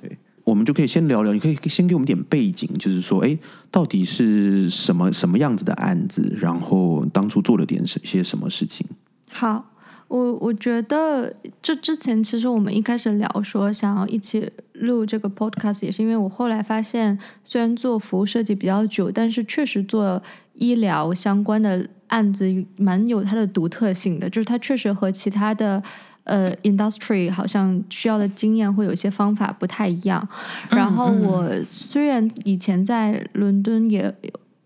[0.51, 3.37] 我们就可以先聊聊，你可以先给我们点背景，就是说，哎，
[3.71, 8.85] 到底是什么什么样子的案子，然后当初做了点什些什么事情？
[9.31, 9.67] 好。
[10.11, 20.21] 我我觉得这之前其实我们一开始聊说想要一起录这个 podcast，也是因为我后来发现，虽然做服务设计比较久，但是确实做
[20.55, 25.81] 医疗相关的案子蛮有它的独特性的，就是它确实和其他的
[26.23, 30.27] 呃 industry 好像需要的经验会有一些方法不太一样。
[30.69, 34.13] 然后我虽然以前在伦敦也。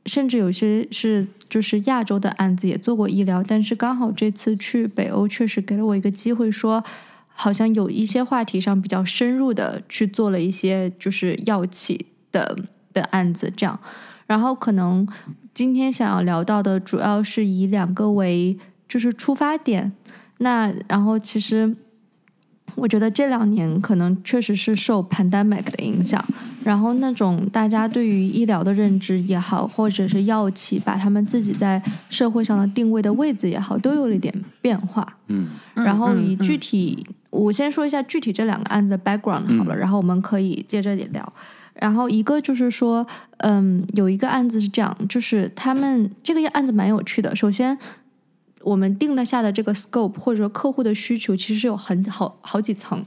[0.08, 6.84] 甚至有些是就是亚洲的案子也做过医疗，但是刚好这次去北欧，确实给了我一个机会，说
[7.30, 12.56] 好像有一些话题上比较深入的去做了一些就是药企的
[12.94, 13.80] 的案子，这样。
[14.28, 15.08] 然后可能
[15.56, 18.56] 今天想要聊到的主要是以两个为
[18.88, 19.92] 就是出发点，
[20.40, 21.76] 那然后其实。
[22.74, 26.22] 我觉得这两年可能确实是受 pandemic 的影响，
[26.62, 35.08] 然后那种大家对于医疗的认知也好，或者是药企把他们自己在社会上的定位的位置也好，都有了一点变化。
[35.28, 41.34] 嗯，然后以具体，我先说一下具体这两个案子的 background 好了，然后我们可以接着也聊。
[41.76, 47.34] 然后一个就是说，嗯，有一个案子是这样，就是他们这个案子蛮有趣的。
[47.34, 47.78] 首先。
[48.66, 53.06] 我们定的下的这个 scope 或者说客户的需求，其实是有很好好几层。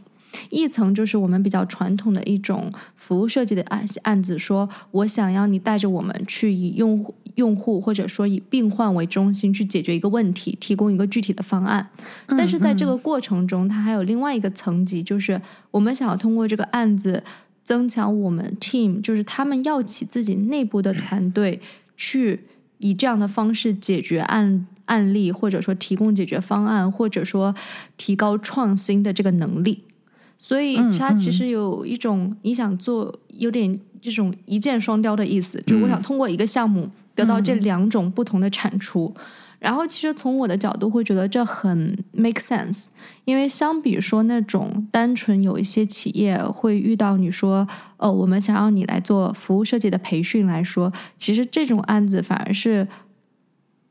[0.51, 11.89] 一层就是我们比较传统的一种服务设计的案案子，说我想要你带着我们去以用户用户或者说以病患为中心去解决一个问题，提供一个具体的方案。
[12.29, 15.41] 但是在这个过程中，它还有另外一个层级，就是
[15.71, 17.25] 我们想要通过这个案子
[17.65, 21.61] 增强我们 team，就是他们要起自己内部的团队
[21.97, 22.45] 去
[22.79, 24.67] 以这样的方式解决案。
[24.89, 27.55] 案例，或者说提供解决方案，或者说
[27.97, 29.85] 提高创新的这个能力，
[30.37, 39.15] 所以它其实有一种你想做有点这种一箭双雕的意思，就是我想通过一个项目得到这两种不同的产出。
[39.61, 42.87] 然后，其实从我的角度会觉得这很 make sense，
[43.25, 52.87] 因为相比说那种单纯有一些企业会遇到你说，哦，我们想要你来做服务设计的培训来说，其实这种案子反而是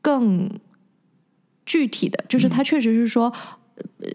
[0.00, 0.48] 更。
[1.68, 3.30] 具体的就是，他确实是说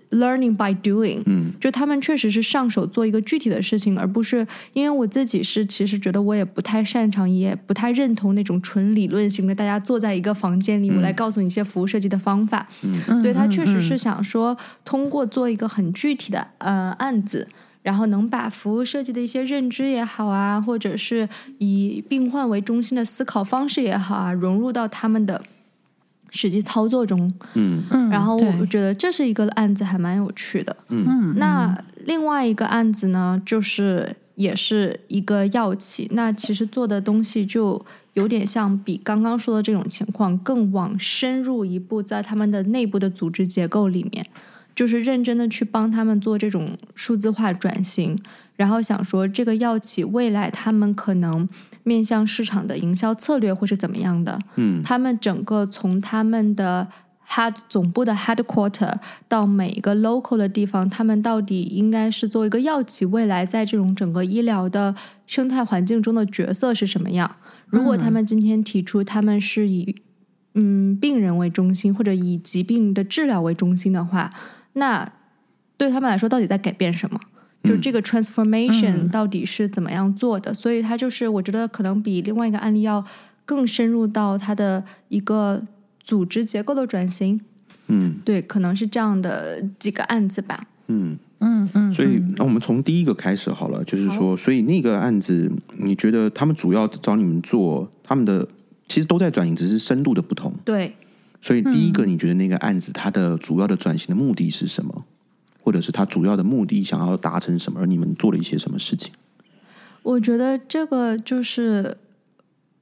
[0.09, 17.47] ，learning by doing，嗯，就他们确实是上手做一个具体的事情，而不是因为我自己是其实觉得我也不太擅长，也不太认同那种纯理论型的，大家坐在一个房间里，我来告诉你一些服务设计的方法，嗯，所以他确实是想说，通过做一个很具体的呃案子，
[17.83, 25.41] 然后能把服务设计的一些认知也好啊，或者是以病患为中心的思考方式也好啊，融入到他们的。
[26.35, 30.75] 实际操作中，嗯，然后我觉得这是一个案子，还蛮有趣的。
[30.89, 44.25] 嗯，那另外一个案子呢，就是也是一个药企，那其实做的东西就有点像比刚刚说的这种情况更往深入一步，在他们的内部的组织结构里面，
[44.75, 48.17] 就是认真的去帮他们做这种数字化转型，
[48.55, 51.47] 然后想说这个药企未来他们可能。
[51.85, 54.39] 面向市场的营销策略会是怎么样的？
[54.55, 56.87] 嗯，他们整个从他们的
[57.27, 58.95] head 总部的 headquarter
[59.27, 64.95] 到每一个 local 的地方，他们到底应该是做一个药企，未来在这种整个医疗的
[65.27, 67.35] 生态环境中的角色是什么样？
[67.67, 69.93] 如果他们今天提出他们是以
[70.53, 74.31] 嗯病人为中心，或者以疾病的治疗为中心的话，
[74.73, 75.11] 那
[75.77, 77.19] 对他们来说到底在改变什么？
[77.63, 80.53] 就这个 transformation 到底是怎么样做的？
[80.53, 83.01] 所以它就是我觉得可能比另外一个案例要
[83.45, 85.65] 更深入到它的一个
[86.01, 87.39] 组织结构的转型。
[87.87, 90.65] 嗯，对，可能是这样的几个案子吧。
[90.87, 91.93] 嗯嗯嗯。
[91.93, 98.45] 所以那我们从第一个开始好了，就是说，所以那个案子，你觉得他们主要找你们做，他们的
[98.89, 100.53] 其实都在转型，只是深度的不同。
[100.65, 100.93] 对。
[101.43, 105.03] 所以第一个，你觉得那个案子它的主要的转型的目的是什么？
[105.61, 107.81] 或者是它主要的目的想要达成什么？
[107.81, 109.11] 而你们做了一些什么事情？
[110.03, 111.97] 我觉得这个就是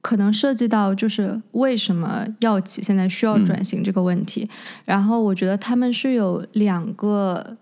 [0.00, 4.48] 可能涉及到就是为什么药企现在需要转型这个问题。
[4.84, 7.56] 然后我觉得他们是有两个。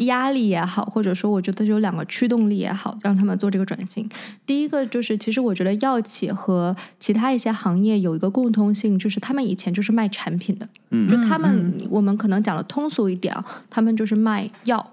[0.00, 4.08] 压力也好，或者说我觉得有两个驱动力也好，让他们做这个转型。
[4.46, 14.90] 第一个就是，其实我觉得药企和其他一些行业有一个共通性，就是他们以前就是卖产品的，嗯，就他们我们可能讲的通俗一点啊，他们就是卖药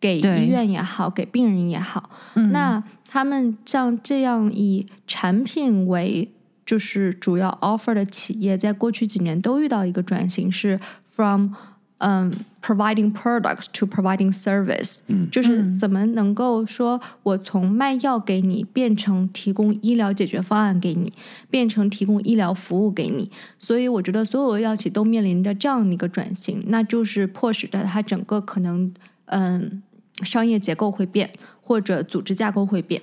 [0.00, 2.10] 给医院也好，给病人也好。
[2.52, 6.30] 那他们像这样以产品为
[6.66, 11.50] 就是主要 offer 的企业，在过去几年都遇到一个转型，是 from。
[11.98, 12.32] 嗯
[12.62, 21.12] ，providing products to providing service，嗯，就是怎么能够说我从卖药给你变成提供医疗解决方案给你，
[21.50, 23.30] 变成提供医疗服务给你。
[23.58, 28.92] 所以我觉得所有的药企都面临着这样的一个转型，那就是迫使着它整个可能
[29.26, 29.82] 嗯
[30.22, 31.30] 商业结构会变。
[31.68, 33.02] 或者组织架构会变。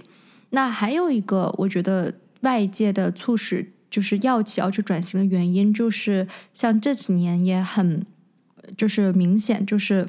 [0.50, 8.04] 那还有一个，我觉得外界的促使就是药企要去转型的原因，就是像这几年也很
[8.78, 10.08] 就是明显，就是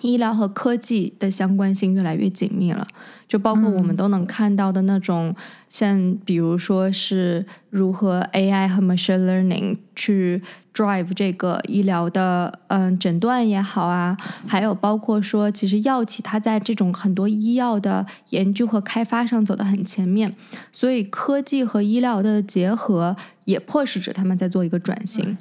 [0.00, 2.86] 医疗和科技的相关性越来越紧密了。
[3.28, 5.34] 就包括我们都能看到的那种，
[5.68, 10.42] 像比如说是如何 AI 和 machine learning 去
[10.74, 14.16] drive 这个医疗的嗯诊断也好啊，
[14.48, 20.34] 还有包括说，其实药企它在这种很多医药的研究和开发上走得很前面，
[20.72, 23.14] 所以科技和医疗的结合
[23.44, 25.24] 也迫使着他们在做一个转型。
[25.24, 25.38] 嗯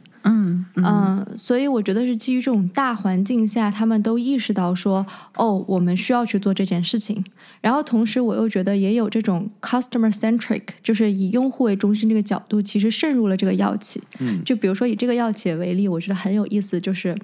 [0.75, 7.23] 嗯，所以我觉得是基于这种大环境下，他们都意识到说，哦，我们需要去做这件事情。
[7.61, 14.01] 然后同时，我又觉得也有这种 customer centric，就是以用户为中心这个角度，其实渗入了这个药企。
[14.19, 17.17] 嗯，就比如说以这个药企为例，我觉得很有意思，就是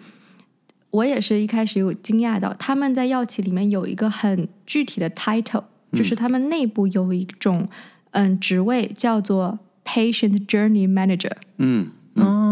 [0.91, 5.63] 我也是一开始有惊讶到，他们在药企里面有一个很具体的 title，
[5.93, 7.67] 就是他们内部有一种
[8.11, 11.31] 嗯职位叫做 patient journey manager。
[11.57, 12.44] 嗯哦，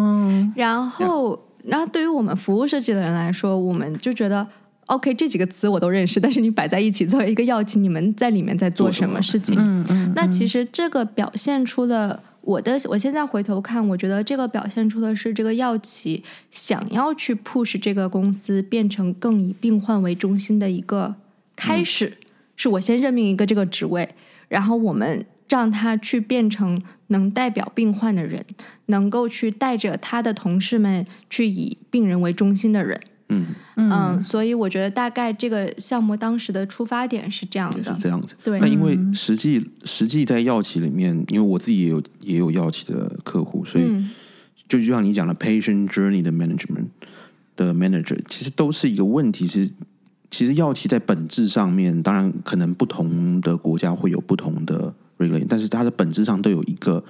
[0.55, 4.45] 然后，然后对于我们服务设计的人来说，我们就觉得
[4.87, 9.55] ，OK，这几个词我都认识，但是你摆在一起作为一个药企，你们在里面在做什么事情？
[9.57, 21.15] 嗯嗯，那其实这个表现出了我的，我现在回头看，我觉得这个表现出的是这个药企想要去 push 这个公司变成更以病患为中心的一个
[21.55, 22.17] 开始，
[22.55, 24.09] 是我先任命一个这个职位，
[24.49, 28.43] 然后我们让他去变成能代表病患的人，
[28.87, 32.99] 能够去带着他的同事们去以病人为中心的人。
[33.29, 37.97] 嗯，嗯，所以我觉得大概这个项目当时的出发点是这样的是的。
[37.99, 38.33] 这样子。
[38.43, 44.09] 对那因为实际实际在药企里面，因为我自己也有也有药企的客户，所以嗯
[44.67, 46.87] 就就像你讲的 patient journey 的 management
[47.55, 49.69] 的 manager，其实都是一个问题是。
[50.31, 54.91] 其实药企在本质上面，当然可能不同的国家会有不同的
[55.47, 57.03] 但是它的本质上都有一个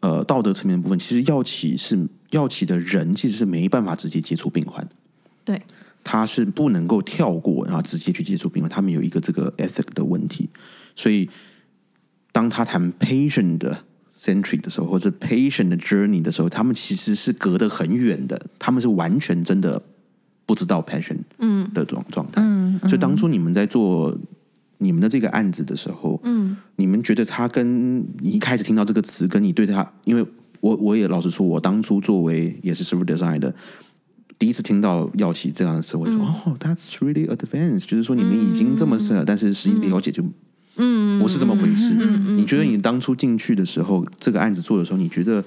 [0.00, 0.98] 呃道德层面的部分。
[0.98, 4.90] 其实药企是药企的人其实是没办法直接接触病患的，
[5.44, 5.62] 对，
[6.04, 10.48] 他是不能够跳过，然后直接去接触病患，他们有一个这个 ethic 的问题，
[10.94, 11.28] 所以
[12.32, 13.84] 当他谈 patient 的
[14.18, 19.82] century 的时候，或者 patient 的 journey 的时候，他们其实是隔得很远的，他们是完全真的
[20.44, 21.70] 不知道 patient 嗯。
[21.72, 22.42] 的状状态。
[22.42, 24.16] 嗯，所以当初你们在做
[24.78, 26.56] 你们的这个案子的时候，嗯。
[26.76, 30.24] 你们觉得他跟你一开始听到这个词，跟你对他，因为
[30.60, 33.52] 我我也老实说，我当初作为也是 server design 的，
[34.38, 40.24] 第一次听到药企这样的词，我就说、哦，that's really advanced，就是说你们已经这么深了，但是实际了解就
[40.76, 41.96] 嗯，不是这么回事。
[41.98, 42.38] 嗯。
[42.38, 45.44] 你觉得你当初进去的时候，这个案子做的时候，你觉得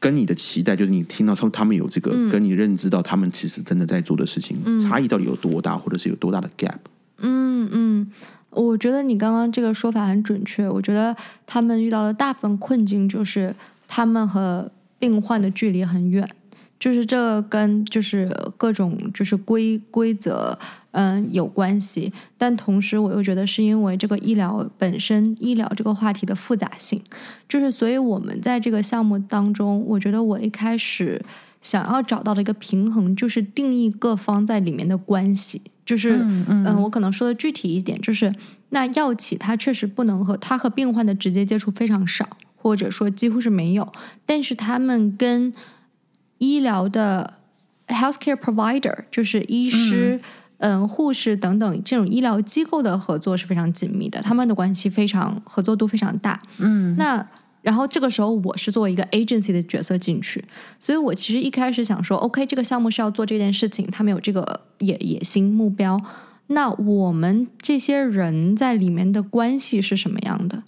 [0.00, 6.78] 跟你的期待，就是你听到说他们有这个，跟你认知到他们其实真的在做的事情，差异到底有多大，或者是有多大的 gap？
[7.18, 8.06] 嗯嗯，
[8.50, 10.68] 我觉得你刚刚这个说法很准确。
[10.68, 11.14] 我觉得
[11.46, 13.54] 他们遇到的大部分困境就是
[13.88, 16.28] 他们和病患的距离很远，
[16.78, 20.58] 就是这跟就是各种就是规规则
[20.92, 27.02] 嗯有关系，但同时我又觉得是因为这个医疗本身医疗这个话题的复杂性，
[27.48, 31.22] 就是所以我们在这个项目当中，我觉得我一开始。
[31.62, 38.32] 想要找到的一个平衡，就是定义各方在里面的关系，就是嗯我可能说的具体一点，就是
[38.68, 42.24] 那药企它确实不能和它和病患的直接接触非常少，
[42.54, 43.92] 或者说几乎是没有，
[44.24, 45.52] 但是他们跟
[46.38, 47.34] 医疗的
[47.88, 50.20] healthcare provider，就是医师、
[50.58, 56.40] 嗯、护士等等这种医疗机构的合作是非常紧密的，他们的关系非常合作度非常大。
[56.58, 56.94] 嗯。
[56.96, 57.26] 那
[57.62, 60.44] 然后这个时候我是作为一个 agency 的角色进去，
[60.78, 66.00] 所以我其实一开始想说，OK，这个项目是要做这件事情，他们有这个野野心目标，
[66.48, 70.62] 那我们这些人在里面的关系是什么样的？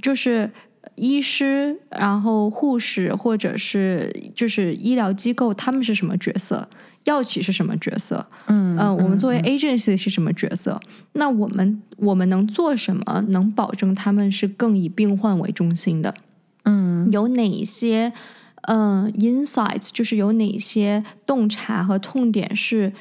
[0.00, 0.50] 就是
[0.94, 6.68] 医师，然后护士，或者是就是医疗机构，他们是什么角色？
[7.10, 8.24] 药企是什么角色？
[8.46, 10.80] 嗯嗯，我们作为 agency 是什么角色？
[11.12, 16.14] 那我们我们能做什么，能保证他们是更以病患为中心的？
[16.64, 18.12] 嗯有哪些
[18.62, 22.92] 嗯 insights，就是有哪些洞察和痛点是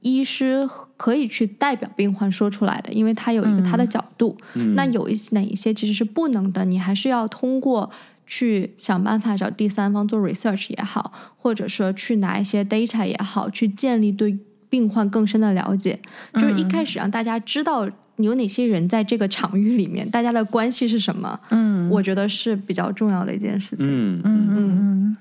[0.00, 4.36] 医师可以去代表病患说出来的，因为他有一个他的角度。
[4.74, 7.90] 那有一些哪一些其实是不能的，你还是要通过。
[8.28, 15.98] 去想办法找第三方做 research 也好，或者说去拿一些 data 也好，去建立对病患更深的了解。
[16.34, 23.88] 就是一开始让大家知道有哪些人在这个场域里面，大家的关系是什么，嗯我觉得是比较重要的一件事情。
[23.88, 25.16] 嗯，嗯嗯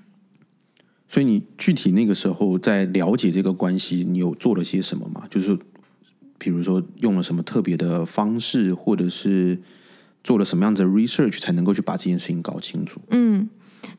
[1.07, 5.23] 所以你具体那个时候在了解这个关系，你有做了些什么吗？
[5.29, 5.57] 就是
[6.37, 9.57] 比如说用了什么特别的方式，或者是
[10.27, 12.99] 做了什么样子的 research 才能够去把这件事情搞清楚？
[13.11, 13.49] 嗯，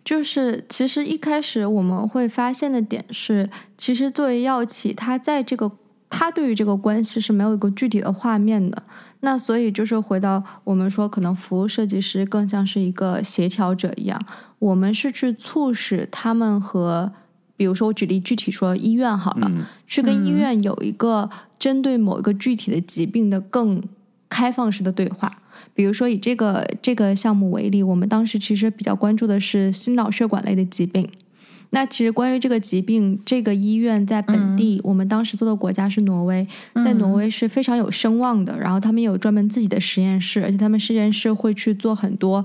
[0.05, 3.49] 就是其实一开始我们会发现的点是，
[3.79, 5.73] 其实作为药企，它在这个
[6.11, 8.83] 它对于这个关系是没有一个具体的画面的。
[9.21, 14.21] 那所以就是回到我们说，可能服务设计师更像是一个协调者一样，
[14.59, 17.11] 我们是去促使他们和，
[17.57, 19.51] 比如说我举例具体说医院好了，
[19.87, 23.83] 去跟医院有一个针对某一个具体的疾病的更
[24.29, 25.41] 开放式的对话。
[25.79, 31.09] 比如说以这个这个项目为例，我们当时其实比较关注的是心脑血管类的疾病。
[31.71, 36.45] 那其实关于这个疾病，这个医院在本地，我们当时做的国家是挪威，
[36.85, 38.59] 在挪威是非常有声望的。
[38.59, 42.45] 然后他们有专门自己的实验室，而且他们实验室会去做很多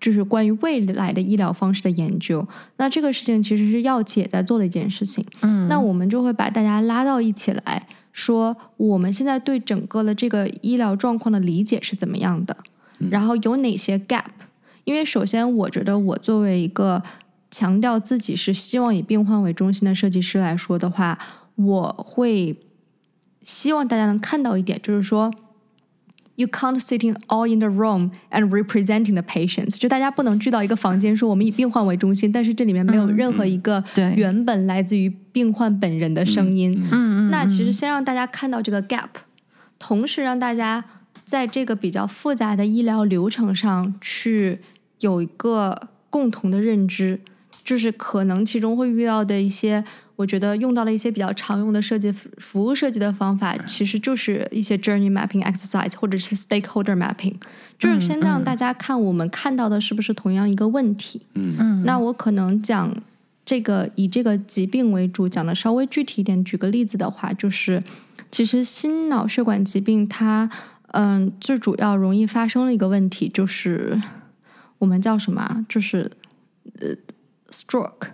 [0.00, 2.44] 就是关于未来的医疗方式的研究。
[2.78, 5.24] 那这个事情其实是药企也在做的一件事情。
[5.42, 12.56] 嗯，那我们就会把大家拉到一起来说，我们现在对整个的这个医疗状况的理解是怎么样的，
[13.10, 14.24] 然后有哪些 gap？
[14.84, 17.02] 因为首先，我觉得我作为一个
[17.50, 21.18] 强调自己是希望以病患为中心的设计师来说的话，
[21.54, 22.56] 我会
[23.42, 25.32] 希望大家能看到一点，就是说
[26.36, 36.82] ，you can't sitting all in the room and representing the patients，就大家不能聚到一个房间说我们以病患为中心，但是这里面没有任何一个对原本来自于病患本人的声音。
[36.90, 39.08] 嗯那其实先让大家看到这个 gap，
[39.78, 40.84] 同时让大家
[41.24, 44.60] 在这个比较复杂的医疗流程上去
[45.00, 47.20] 有一个共同的认知，
[47.64, 49.82] 就是可能其中会遇到的一些，
[50.16, 57.34] 我觉得用到了一些比较常用的设计服服务设计的方法，其实就是一些 journey mapping exercise 或者是 stakeholder mapping，
[57.78, 61.22] 就是先让大家看我们看到的是不是同样一个问题。
[61.34, 62.94] 嗯那我可能讲
[63.44, 66.44] 这个以这个疾病为主，讲的稍微具体一点。
[66.44, 67.82] 举个例子的话，就是
[68.30, 70.48] 其实心脑血管疾病它，
[70.92, 74.00] 嗯，最主要容易发生的一个问题就是
[74.78, 75.66] 我们叫什么啊？
[75.68, 76.10] 就是
[76.80, 76.88] 呃
[77.50, 78.08] ，stroke。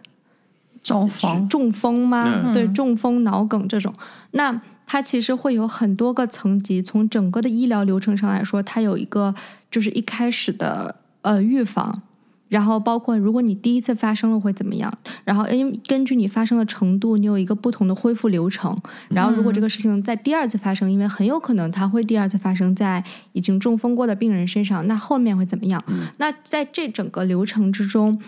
[0.81, 2.23] 中风，中风吗？
[2.25, 3.93] 嗯对，中风、脑梗这种，
[4.31, 6.81] 那它其实会有很多个层级。
[6.81, 9.35] 从整个的医疗流程上来说，它有一个
[9.71, 12.01] 就是一开始的呃预防，
[12.49, 14.93] 然后包括如果你第一次发生了会怎么样，
[15.25, 18.77] 然后因根据你发生的程度，你有一个不同的恢复流程。
[19.11, 25.83] 然后如果这个事情在第二次发生，因为很有可能它会第二次发生在已经中风过的病人身上，那后面会怎么样？
[26.19, 28.21] 那在这整个流程之中。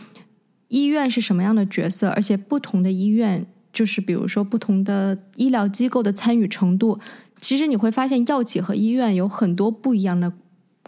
[0.68, 6.97] 医院是什么样的角色，而且不同的医院，就是比如说不同的医疗机构的参与程度，
[7.41, 10.33] 其实你会发现药企和医院有很多不一样的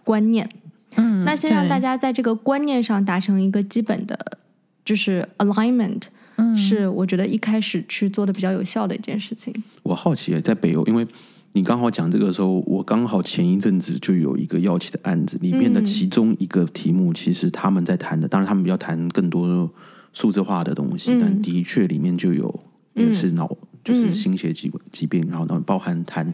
[0.04, 0.48] 观念。
[0.96, 4.38] 嗯，那先让大家在这个观念上达成一个基本的，
[4.84, 6.02] 就是 alignment，、
[6.36, 6.56] 嗯。
[6.56, 9.52] 是我觉得一开始去做的比较有效的一件事情。
[9.82, 11.06] 我好奇在北欧，因为
[11.52, 15.84] 你刚好讲这个的时候，我刚好前一阵子就有一个药企的案子，里面的嗯。
[15.84, 19.70] 其中一个题目，其实他们在谈的，当然他们比较谈更多
[20.12, 21.18] 数字化的东西，嗯。
[21.20, 22.60] 但的确里面就有
[22.94, 24.14] 也是脑、就是嗯。
[24.14, 26.32] 心血疾疾病，然后呢包含谈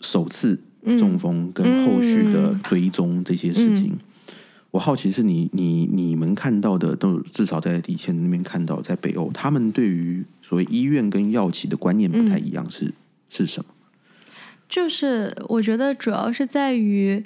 [0.00, 0.60] 首次嗯
[0.98, 3.92] 中风跟后续的追踪这些事情。
[3.92, 3.98] 嗯
[4.74, 12.92] 我好奇是你你你们看到的，都至少在以前那边看到，在北欧，他们对于所谓医院跟药企的观念不太一样，是
[13.28, 13.66] 是什么？
[14.68, 17.24] 就是我觉得主要是在于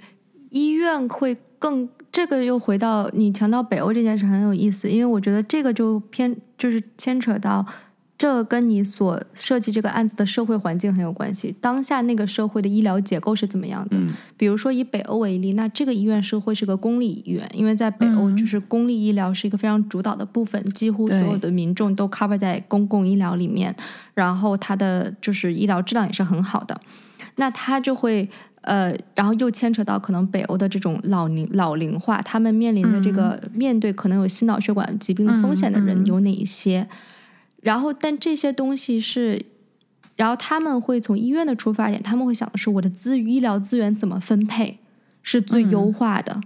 [0.50, 7.64] 医院会更，这个又回到你强调北欧这件事很有意思，因为我觉得这个就偏就是牵扯到
[8.18, 13.96] 这跟你所设计这个案子的社会环境很有关系，当下那个社会的医疗结构是怎么样的？
[13.96, 23.72] 嗯比如说以北欧为例，那这个医院是会是个公立医院，因为在北欧嗯就是公立医疗是一个非常主导的部分，几乎所有的民众都 cover 在公共医疗里面，
[24.14, 26.80] 然后它的就是医疗质量也是很好的。
[27.36, 28.28] 那它就会
[28.62, 36.88] 呃，然后又牵扯到可能北欧的这种老龄老龄化，他们面临的这个、面对可能有心脑血管疾病风险的人有哪一些？
[37.62, 39.44] 然后，但这些东西是，
[40.16, 44.78] 然后他们会从医院的出发点，他们会想的是我的资医疗资源怎么分配
[45.22, 46.40] 是最优化的。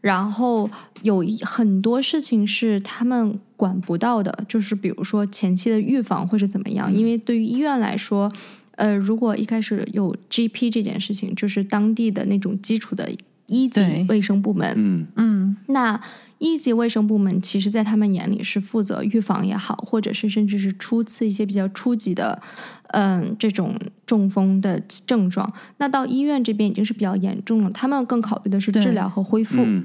[0.00, 0.70] 然后
[1.02, 6.90] 有一很多事情是他们管不到的，就是比如说前期的预防会是怎么样？
[6.94, 8.32] 因为对于医院来说，
[8.76, 13.10] 呃，如果一开始有 GP 这件事情，就是当地的那种基础的
[13.46, 16.00] 一级卫生部门，嗯嗯那
[16.40, 22.42] 一级卫生部门其实，在他们眼里是负责预防也好，或者是甚至是初次一些比较初级的，
[22.88, 25.52] 嗯，这种中风的症状。
[25.76, 29.62] 那到医院这边已经是比较严重了，他们更考虑的是治疗和恢复。
[29.62, 29.84] 嗯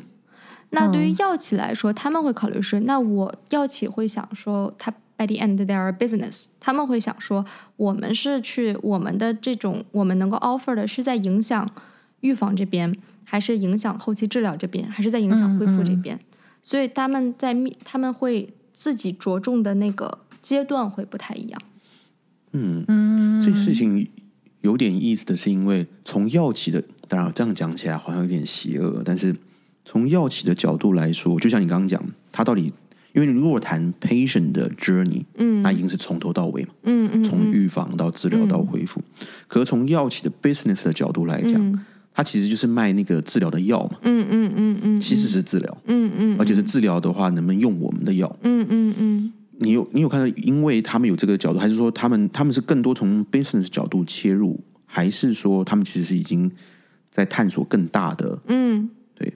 [0.72, 7.46] 那对于嗯药企来说，他们会考虑是，那我药企会想说，他 by the end are a business，他们会想说，
[7.78, 11.70] 我们是去我们的这种我们能够 offer 的是在影响
[12.22, 12.94] 预防这边，
[13.24, 16.20] 还是影响后期治疗这边，还是在影响恢复这边？
[16.66, 21.62] 所以他们在密他们会自己着重的那个阶段会不太一样。
[22.54, 24.10] 嗯，这事情
[24.62, 29.36] 有点意思的是，因为从药企的，当然这样讲起来好像有点邪恶，但是
[29.86, 32.74] 从药企的角度来说，就像你刚刚讲，它到底，
[33.14, 39.00] 因为你如果谈 patient 的 journey，嗯，那已经是从头到尾嘛，嗯嗯，从预防到治疗到恢复。
[39.48, 41.86] 可是从药企的 business 的角度来讲，
[42.18, 48.34] 它其实就是卖那个治疗的药嘛，嗯嗯嗯嗯，其实是治疗，嗯嗯，而且是治疗的话，能不能用我们的药？
[48.42, 56.50] 嗯嗯嗯，你有你有看到，因为他们有这个角度，还是说他们他们是更多从 business 角度切入，还是说他们其实是已经
[57.10, 58.40] 在探索更大的？
[58.48, 59.34] 嗯，对，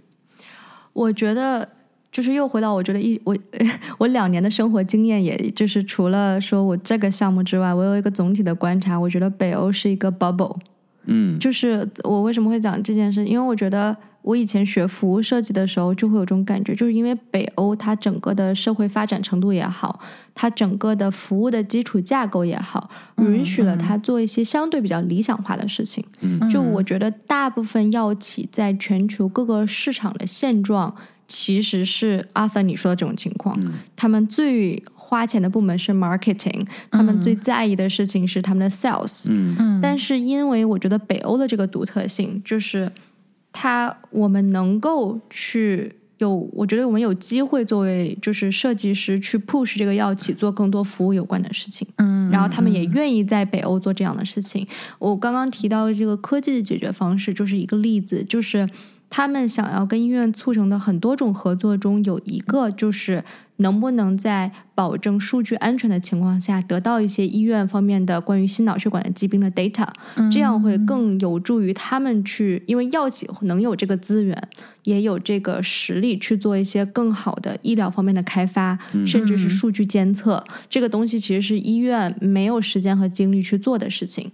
[0.94, 1.68] 我觉得
[2.14, 3.38] 就是又回到我觉得一我
[4.00, 10.58] 我两年的生活经验，也就是除了说我这个项目之外，我有一个总体的观察，我觉得北欧是一个 bubble。
[11.06, 20.00] 嗯，就是我为什么会讲这件事，因为我觉得我以前学服务设计的时候，就会有这种感觉，就是因为北欧它整个的社会发展程度也好，
[20.36, 26.04] 它整个的服务的基础架构也好，允许了它做一些相对比较理想化的事情。
[26.22, 26.50] 嗯。
[26.50, 30.94] 就我觉得大部分药企在全球各个市场的现状，
[31.28, 33.58] 其实是阿森你说的这种情况，
[33.96, 39.26] 他们最花钱的部门是 marketing，他们最在意的事情是他们的 sales。
[39.32, 42.92] 嗯但是因为我觉得北欧的这个独特性，就是
[43.52, 51.88] 它我们能够去有，我觉得我们有机会作为就是设计师去 push 这个药企做更多服务有关的事情。
[51.96, 54.68] 嗯，然后他们也愿意在北欧做这样的事情。
[55.00, 58.70] 我刚刚提到的这个科技的解决方式就是一个例子，就是
[59.10, 63.24] 他们想要跟医院促成的很多种合作中，有一个就是
[63.58, 69.88] 能不能在保证数据安全的情况下，得到一些医院方面的关于心脑血管的疾病的 data，
[70.32, 74.48] 这样会更有助于他们去，因为药企能有这个资源，
[74.84, 80.44] 也有这个实力去做一些更好的医疗方面的开发，甚至是数据监测。
[80.70, 84.32] 这个东西其实是医院没有时间和精力去做的事情。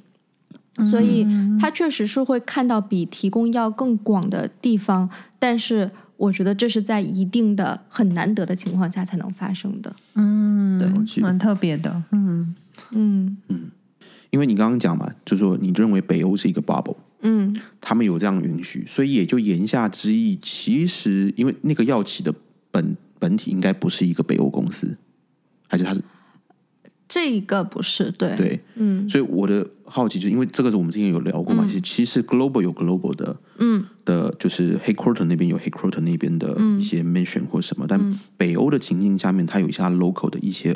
[0.83, 1.25] 所以，
[1.59, 5.09] 他确实是会看到比提供药更广的地方，
[5.39, 9.95] 但是我觉得这是在一定的很难得的情况下才能发生的。
[10.15, 12.03] 嗯，对蛮特别的。
[12.11, 12.53] 嗯
[12.91, 13.71] 嗯嗯
[14.31, 22.33] 因为你刚刚讲嘛，就说你认为北欧是一个 bubble，嗯他们有这样允许，所以也就言下之意，其实因为那个药企的
[22.69, 24.97] 本本体应该不是一个北欧公司，
[25.69, 26.03] 还是它是
[27.07, 40.75] 这个不是对，对，嗯所以我的好奇就是因为这个是我们之前有聊过嘛，嗯其实其实 global 有 global 的嗯的，就是 headquarter 那边有 headquarter 那边的一些 mission 或什么，但嗯北欧的情境下面，它有一些 local 的一些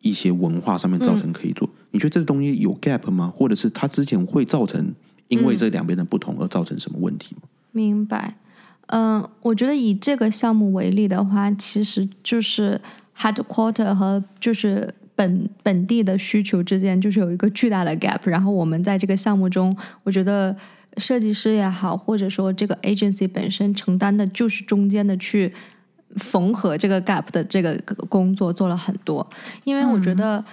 [0.00, 1.68] 一些文化上面造成可以做。
[1.90, 3.32] 你觉得这个东西有 gap 吗？
[3.34, 4.94] 或者是它之前会造成
[5.28, 7.42] 因为这两边的不同而造成什么问题吗？
[7.72, 8.36] 明白。
[8.88, 12.80] 嗯、我觉得以这个项目为例的话，其实就是
[13.18, 18.20] headquarter 和就是本本地的需求之间就是有一个巨大的 gap。
[18.30, 20.54] 然后我们在这个项目中，我觉得
[20.98, 25.52] 设计师也好，或者说这个 agency 本身承担的就是中间的去
[26.16, 27.76] 缝合这个 gap 的这个
[28.08, 29.28] 工作做了很多。
[29.64, 30.44] 因为我觉得，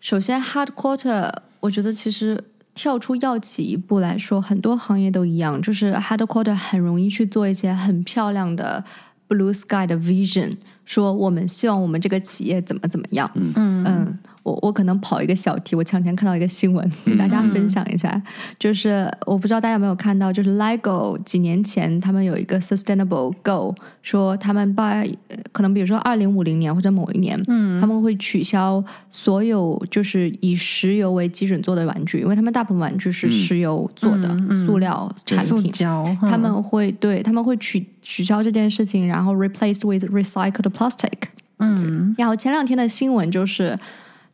[0.00, 2.42] 首先 hard quarter，我觉得其实
[2.74, 8.84] 跳出药企一步来说，很多行业都一样，就是 hard quarter 很容易去做一些很漂亮的
[9.28, 13.30] blue sky 的 vision，说我们希望我们这个企业怎么怎么样。
[13.34, 13.52] 嗯
[13.86, 18.20] 嗯，我我可能跑一个小题，我前两天看到一个新闻，给大家分享一下，
[18.58, 25.06] 就是我不知道大家有没有看到，就是 LEGO 几年前他们有一个 sustainable goal，说他们把呃
[25.52, 41.28] 可能比如说二零五零年或者某一年，嗯，他们会取消所有就是以石油为基准做的玩具，因为他们大部分玩具是石油做的、塑料产塑品，胶，他们会对他们会取取消这件事情，然后 replaced with recycled plastic。
[41.58, 42.14] 嗯。
[42.18, 43.78] 然后前两天的新闻就是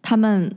[0.03, 0.55] 他们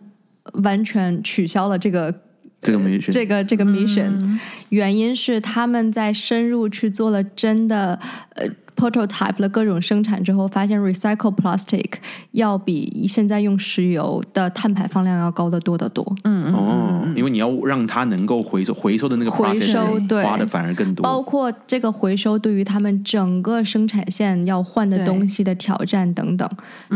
[0.64, 2.14] 完全取消了这个
[2.62, 4.40] 这个 mission 这个这个 mission，、
[4.70, 8.00] 原因是他们在深入去做了真的
[8.36, 8.48] 呃
[8.82, 11.86] prototype 了各种生产之后，发现 recycle plastic
[12.32, 16.16] 要比现在用石油的碳排放量要高得多得多。
[16.24, 21.22] 嗯哦，因为你要让它能够回收回收的那个回收对花的反而更多包。
[21.22, 26.50] 括这个回收对于他们整个生产线要换的东西的挑战等等，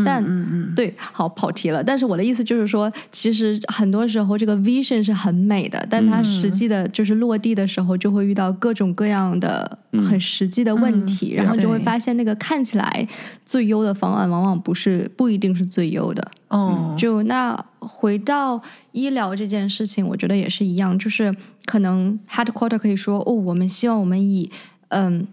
[0.04, 1.82] 但、对，好跑题了。
[1.82, 13.06] 但是我的意思就是说，其实很多时候这个 vision 是很美的，但它实际的就是落地的时候，就会遇到各种各样的很实际的问题，然后就会会发现那个看起来
[13.44, 16.30] 最优的方案，往往不是不一定是最优的。
[16.48, 18.60] 哦，就那回到
[18.92, 24.50] 医疗这件事情，我觉得也是一样，就是可能 headquarter 可以说哦，我们希望我们以
[24.88, 25.26] 嗯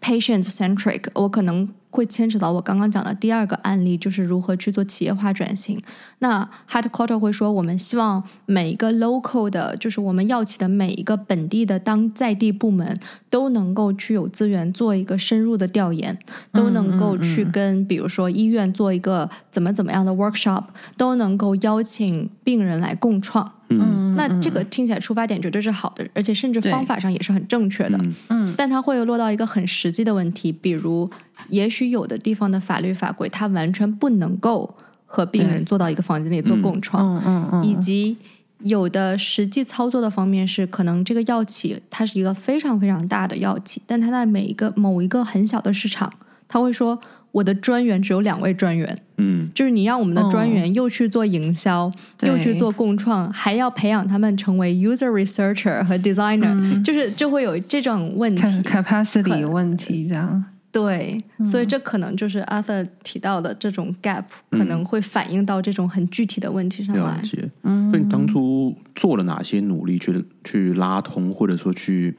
[0.00, 5.82] patient centric，我可能会牵扯到我刚刚讲的第二个案例，就是如何去做企业化转型。
[6.20, 16.18] 那 headquarter 会说，我们希望每一个 local 的，就是我们药企的每一个本地的当在地部门都能够去有资源做一个深入的调研，
[16.52, 20.64] 都能够去跟比如说医院做一个怎么怎么样的 workshop，
[20.96, 23.52] 都能够邀请病人来共创。
[23.70, 27.98] 嗯，那这个听起来出发点绝对是好的，而且甚至方法上也是很正确的。
[28.28, 31.08] 嗯，但它会落到一个很实际的问题，比如，
[31.48, 38.16] 也许有的地方的法律法规，它完全不能够和病人坐到一个房间里做共创，嗯嗯嗯，以及
[38.58, 46.12] 有的实际操作的方面是，可能这个药企它是一个非常非常大的药企，但它在每一个某一个很小的市场，
[46.46, 47.00] 他会说
[47.32, 49.48] 我的专员只有两位专员，嗯。
[49.54, 52.28] 就是你让我们的专员又去做营销，对。
[52.28, 58.42] 又去做共创，还要培养他们成为 user researcher 和 designer，、就是就会有这种问题。
[58.42, 60.44] Ca- capacity 有问题，这样。
[60.72, 67.02] 对，所以这可能就是 Arthur 提到的这种 gap，可能会反映到这种很具体的问题上来。
[67.02, 67.50] 了解。
[67.64, 72.16] 嗯，那你当初做了哪些努力去去拉通，或者说去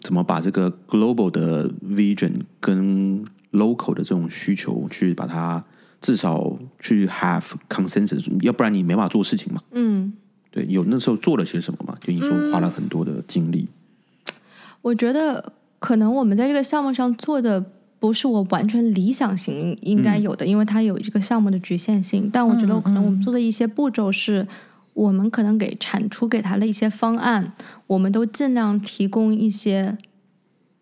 [0.00, 5.64] 怎么把这个 global 的 vision 跟 local 的这种需求去把它
[6.00, 9.62] 至少去 have consensus，要不然你没办法做事情嘛。
[9.72, 10.12] 嗯，
[10.50, 11.96] 对，有那时候做了些什么嘛？
[12.00, 13.68] 就你说花了很多的精力。
[14.82, 17.64] 我觉得可能我们在这个项目上做的
[17.98, 22.30] 不是我完全理想型应该有的，因为它有这个项目的局限性。
[22.32, 24.46] 但我觉得可能我们做的一些步骤是，
[24.94, 27.52] 我们可能给产出给他的一些方案，
[27.88, 29.98] 我们都尽量提供一些。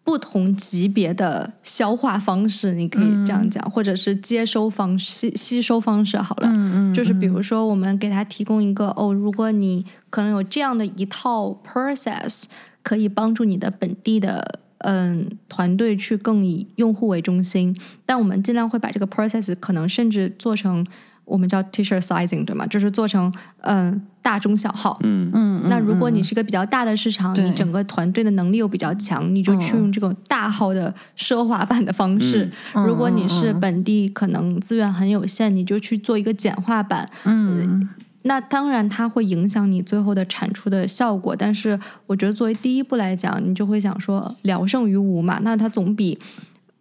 [0.06, 6.48] 不同级别的消化方式，你可以这样讲，或者是接收方吸吸收方式好了。
[6.48, 12.44] 嗯就是比如说，我们给他提供一个哦，如果你可能有这样的一套 process，
[12.84, 17.76] 可以帮助你的本地的嗯团队去更以用户为中心，
[18.06, 20.86] 但我们尽量会把这个 process 可能甚至做成
[21.26, 22.66] 我们叫 t-shirt sizing 对吗？
[22.66, 24.98] 就是做成嗯大中小号。
[25.02, 32.50] 嗯嗯，那如果你是一个比较大的市场，你整个团队的能力又比较强，你就去用这种大号的奢华版的方式。
[32.72, 37.10] 如果你是本地可能资源很有限，你就去做一个简化版。
[37.24, 37.86] 嗯
[38.22, 45.38] 那当然它会影响你最后的产出的效果，但是我觉得作为第一步来讲，你就会想说聊胜于无嘛。
[45.44, 46.18] 那它总比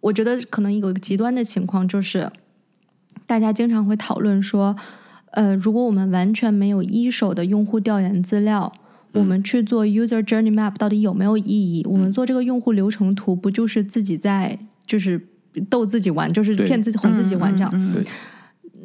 [0.00, 2.28] 我觉得可能有一个极端的情况就是，
[3.26, 4.76] 大家经常会讨论说，
[5.32, 8.72] 呃，如果我们完全没有一手的用户调研资料，
[9.12, 11.84] 我们去做 user journey map 到底有没有意义？
[11.88, 15.20] 我们做这个用户流程图，不就是自己在就是
[15.68, 18.04] 逗自己玩，就是骗自己、哄自己玩这样？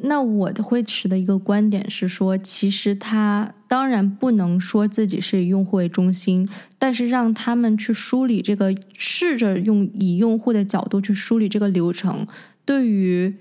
[0.03, 6.47] 那我的会持的一个观点是说，其实他当然不能说自己是以用户为中心，
[6.79, 12.25] 但是让他们去梳理这个，试着用以用户的角度去梳理这个流程，
[12.65, 13.35] 对于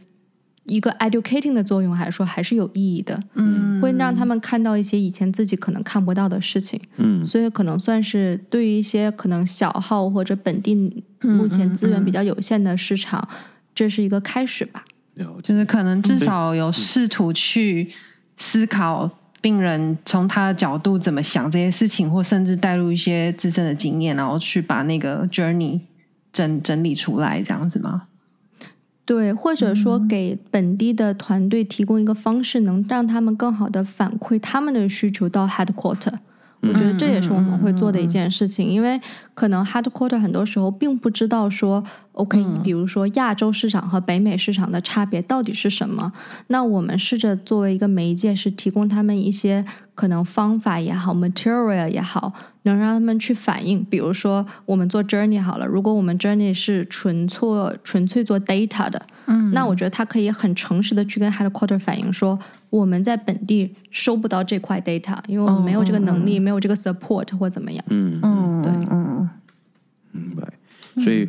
[0.70, 3.20] 一个 educating 的作用来说还是有意义的。
[3.34, 10.74] 嗯，会让他们看到一些以前自己可能看不到的事情，嗯所以可能算是对于一些可能小号或者本地
[11.22, 13.28] 目前资源比较有限的市场，
[13.74, 14.84] 这是一个开始吧。
[15.14, 15.48] 了解。
[15.48, 17.90] 就是可能至少有试图去
[18.36, 19.10] 思考
[19.40, 25.80] 病人从他的角度怎么想这些事情，或甚至带入一些自身的经验，然后去把那个 journey
[26.32, 28.02] 整整理出来，这样子吗？
[29.10, 36.12] 对，或者说给本地的团队提供一个方式，能让他们更好的反馈他们的需求到 headquarter。
[36.60, 39.00] 我觉得这也是我们会做的一件事情，因为
[39.34, 41.82] 可能 headquarter 很多时候并不知道说
[42.20, 46.12] ，OK，你比如说亚洲市场和北美市场的差别到底是什么。
[46.48, 49.64] 那我们试着作为一个媒介，是提供他们一些
[49.94, 53.84] 可能方法也好，material 也好，能让他们去反映。
[53.88, 57.48] 比如说，我们做 journey 好了，如果我们 journey 是纯粹
[57.82, 67.84] 纯粹做 data 的，嗯，那我觉得他可以很诚实的去跟 headquarter 反映说，我们在本地收不到这块 data，因为我们没有这个能力，没有这个 support 或怎么样。
[67.88, 69.28] 嗯，嗯，对嗯
[70.12, 70.42] 明白。
[70.98, 71.28] 所以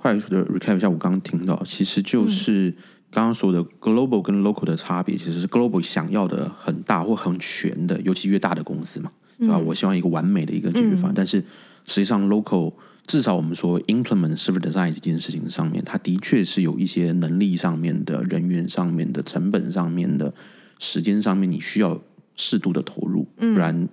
[0.00, 2.74] 快速的 recap 一下，我刚刚听到，其实就是
[3.10, 9.58] 刚刚说的 global 跟 local 的差别，其实是 global 想要的很大或很全的，尤其越大的公司嘛，对吧？
[9.58, 11.38] 我希望一个完美的一个解决方案，但是
[11.84, 12.72] 实际上 local
[13.06, 20.32] 至少我们说 implement server design 这件事情上面，它的确是有一些能力上面的、人员上面的、成本上面的、
[20.78, 22.00] 时间上面，你需要
[22.36, 23.86] 适度的投入，不然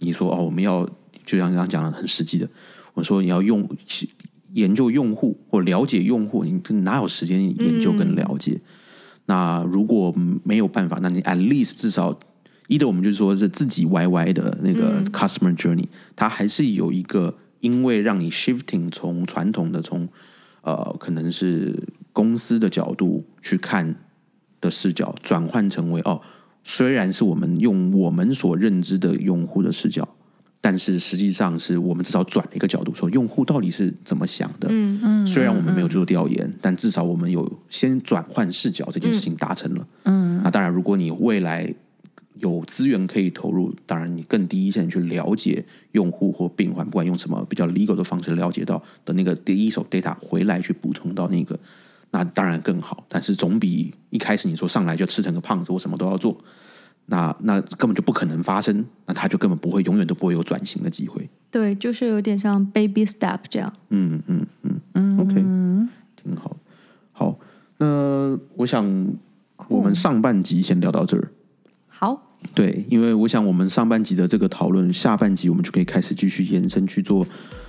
[0.00, 0.86] 你说哦，我们要
[1.24, 2.46] 就像刚刚讲的很实际的，
[2.92, 3.66] 我说你要用
[4.54, 8.60] 研究用户或了解用户，你哪有时间研究跟了解？
[9.26, 12.18] 那如果没有办法，那你 at least 至少
[12.68, 15.86] 一的我们就是说是自己 YY 的那个 customer journey，
[16.16, 20.08] 它还是有一个因为让你 shifting 从传统的从
[20.62, 21.82] 呃可能是
[22.12, 23.96] 公司的角度去看
[24.60, 26.20] 的视角，转换成为哦，
[26.62, 30.08] 虽然是我们用我们所认知的用户的视角。
[30.66, 34.66] 但是实际上是我们至少转了一个角度，说用户到底是怎么想的。
[34.70, 35.26] 嗯嗯。
[35.26, 39.86] 虽然我们没有做调研，但至少我们有先转换视角这件事情达成了。
[40.04, 40.40] 嗯。
[40.42, 41.70] 那当然，如果你未来
[42.38, 45.62] 有资源可以投入，当然你更第一线去了解
[45.92, 51.60] 用户或病患，不管用什么比较 legal 的方式了解到的那个第一手 data 回来去补充到那个，
[52.10, 53.04] 那当然更好。
[53.10, 56.38] 但是总比一开始你说上来就吃成个胖子，我什么都要做。
[57.06, 61.28] 那那根本就不可能发生，那他就根本不会永远都不会有转型的机会。
[61.50, 63.72] 对，就是有点像 baby step 这样。
[63.90, 66.56] 嗯嗯嗯嗯，OK，挺好。
[67.12, 67.38] 好，
[67.78, 68.84] 那我想
[69.68, 71.30] 我们上半集先聊到这儿。
[71.88, 72.28] 好。
[72.54, 77.26] 对，因为我想我们上半集的这个讨论，下半集我们就可以开始继续延伸去做。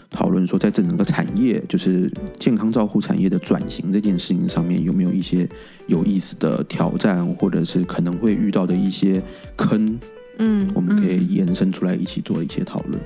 [0.09, 5.47] 讨论说，在整个产业，就是健康照护产业的转型这件事情上面，有没有一些
[5.87, 9.21] 有意思的挑战，或者是可能会遇到的一些
[9.55, 9.99] 坑？
[10.37, 12.99] 嗯，我们可以延伸出来一起做一些讨论。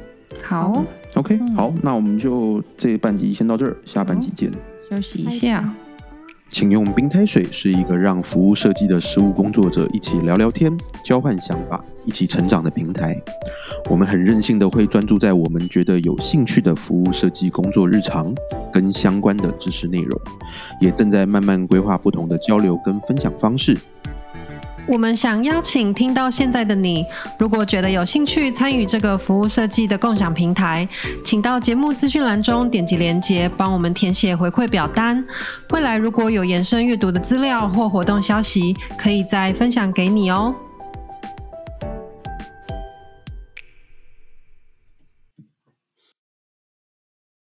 [0.43, 0.85] 好
[1.15, 4.51] ，OK，好，那我们就这半集先到这儿，下半集见。
[4.89, 5.73] 休息一下。
[6.51, 10.75] 请用冰开水是一个让服务设计的实务工作者一起聊聊天、
[11.05, 13.15] 交换想法、一起成长的平台。
[13.89, 18.33] 我们很任性的会专注在我们觉得有兴趣的服务设计工作日常
[18.73, 20.19] 跟相关的知识内容，
[20.81, 23.77] 也正在慢慢规划不同的交流跟分享方式。
[24.89, 27.05] 我们想邀请听到现在的你，
[27.37, 30.89] 如果觉得有兴趣参与这个服务设计的共享平台，
[31.23, 35.23] 请到节目资讯栏中点击连接，帮我们填写回馈表单。
[35.69, 40.55] 未来如果有延伸阅读的资料或活动消息，可以再分享给你哦。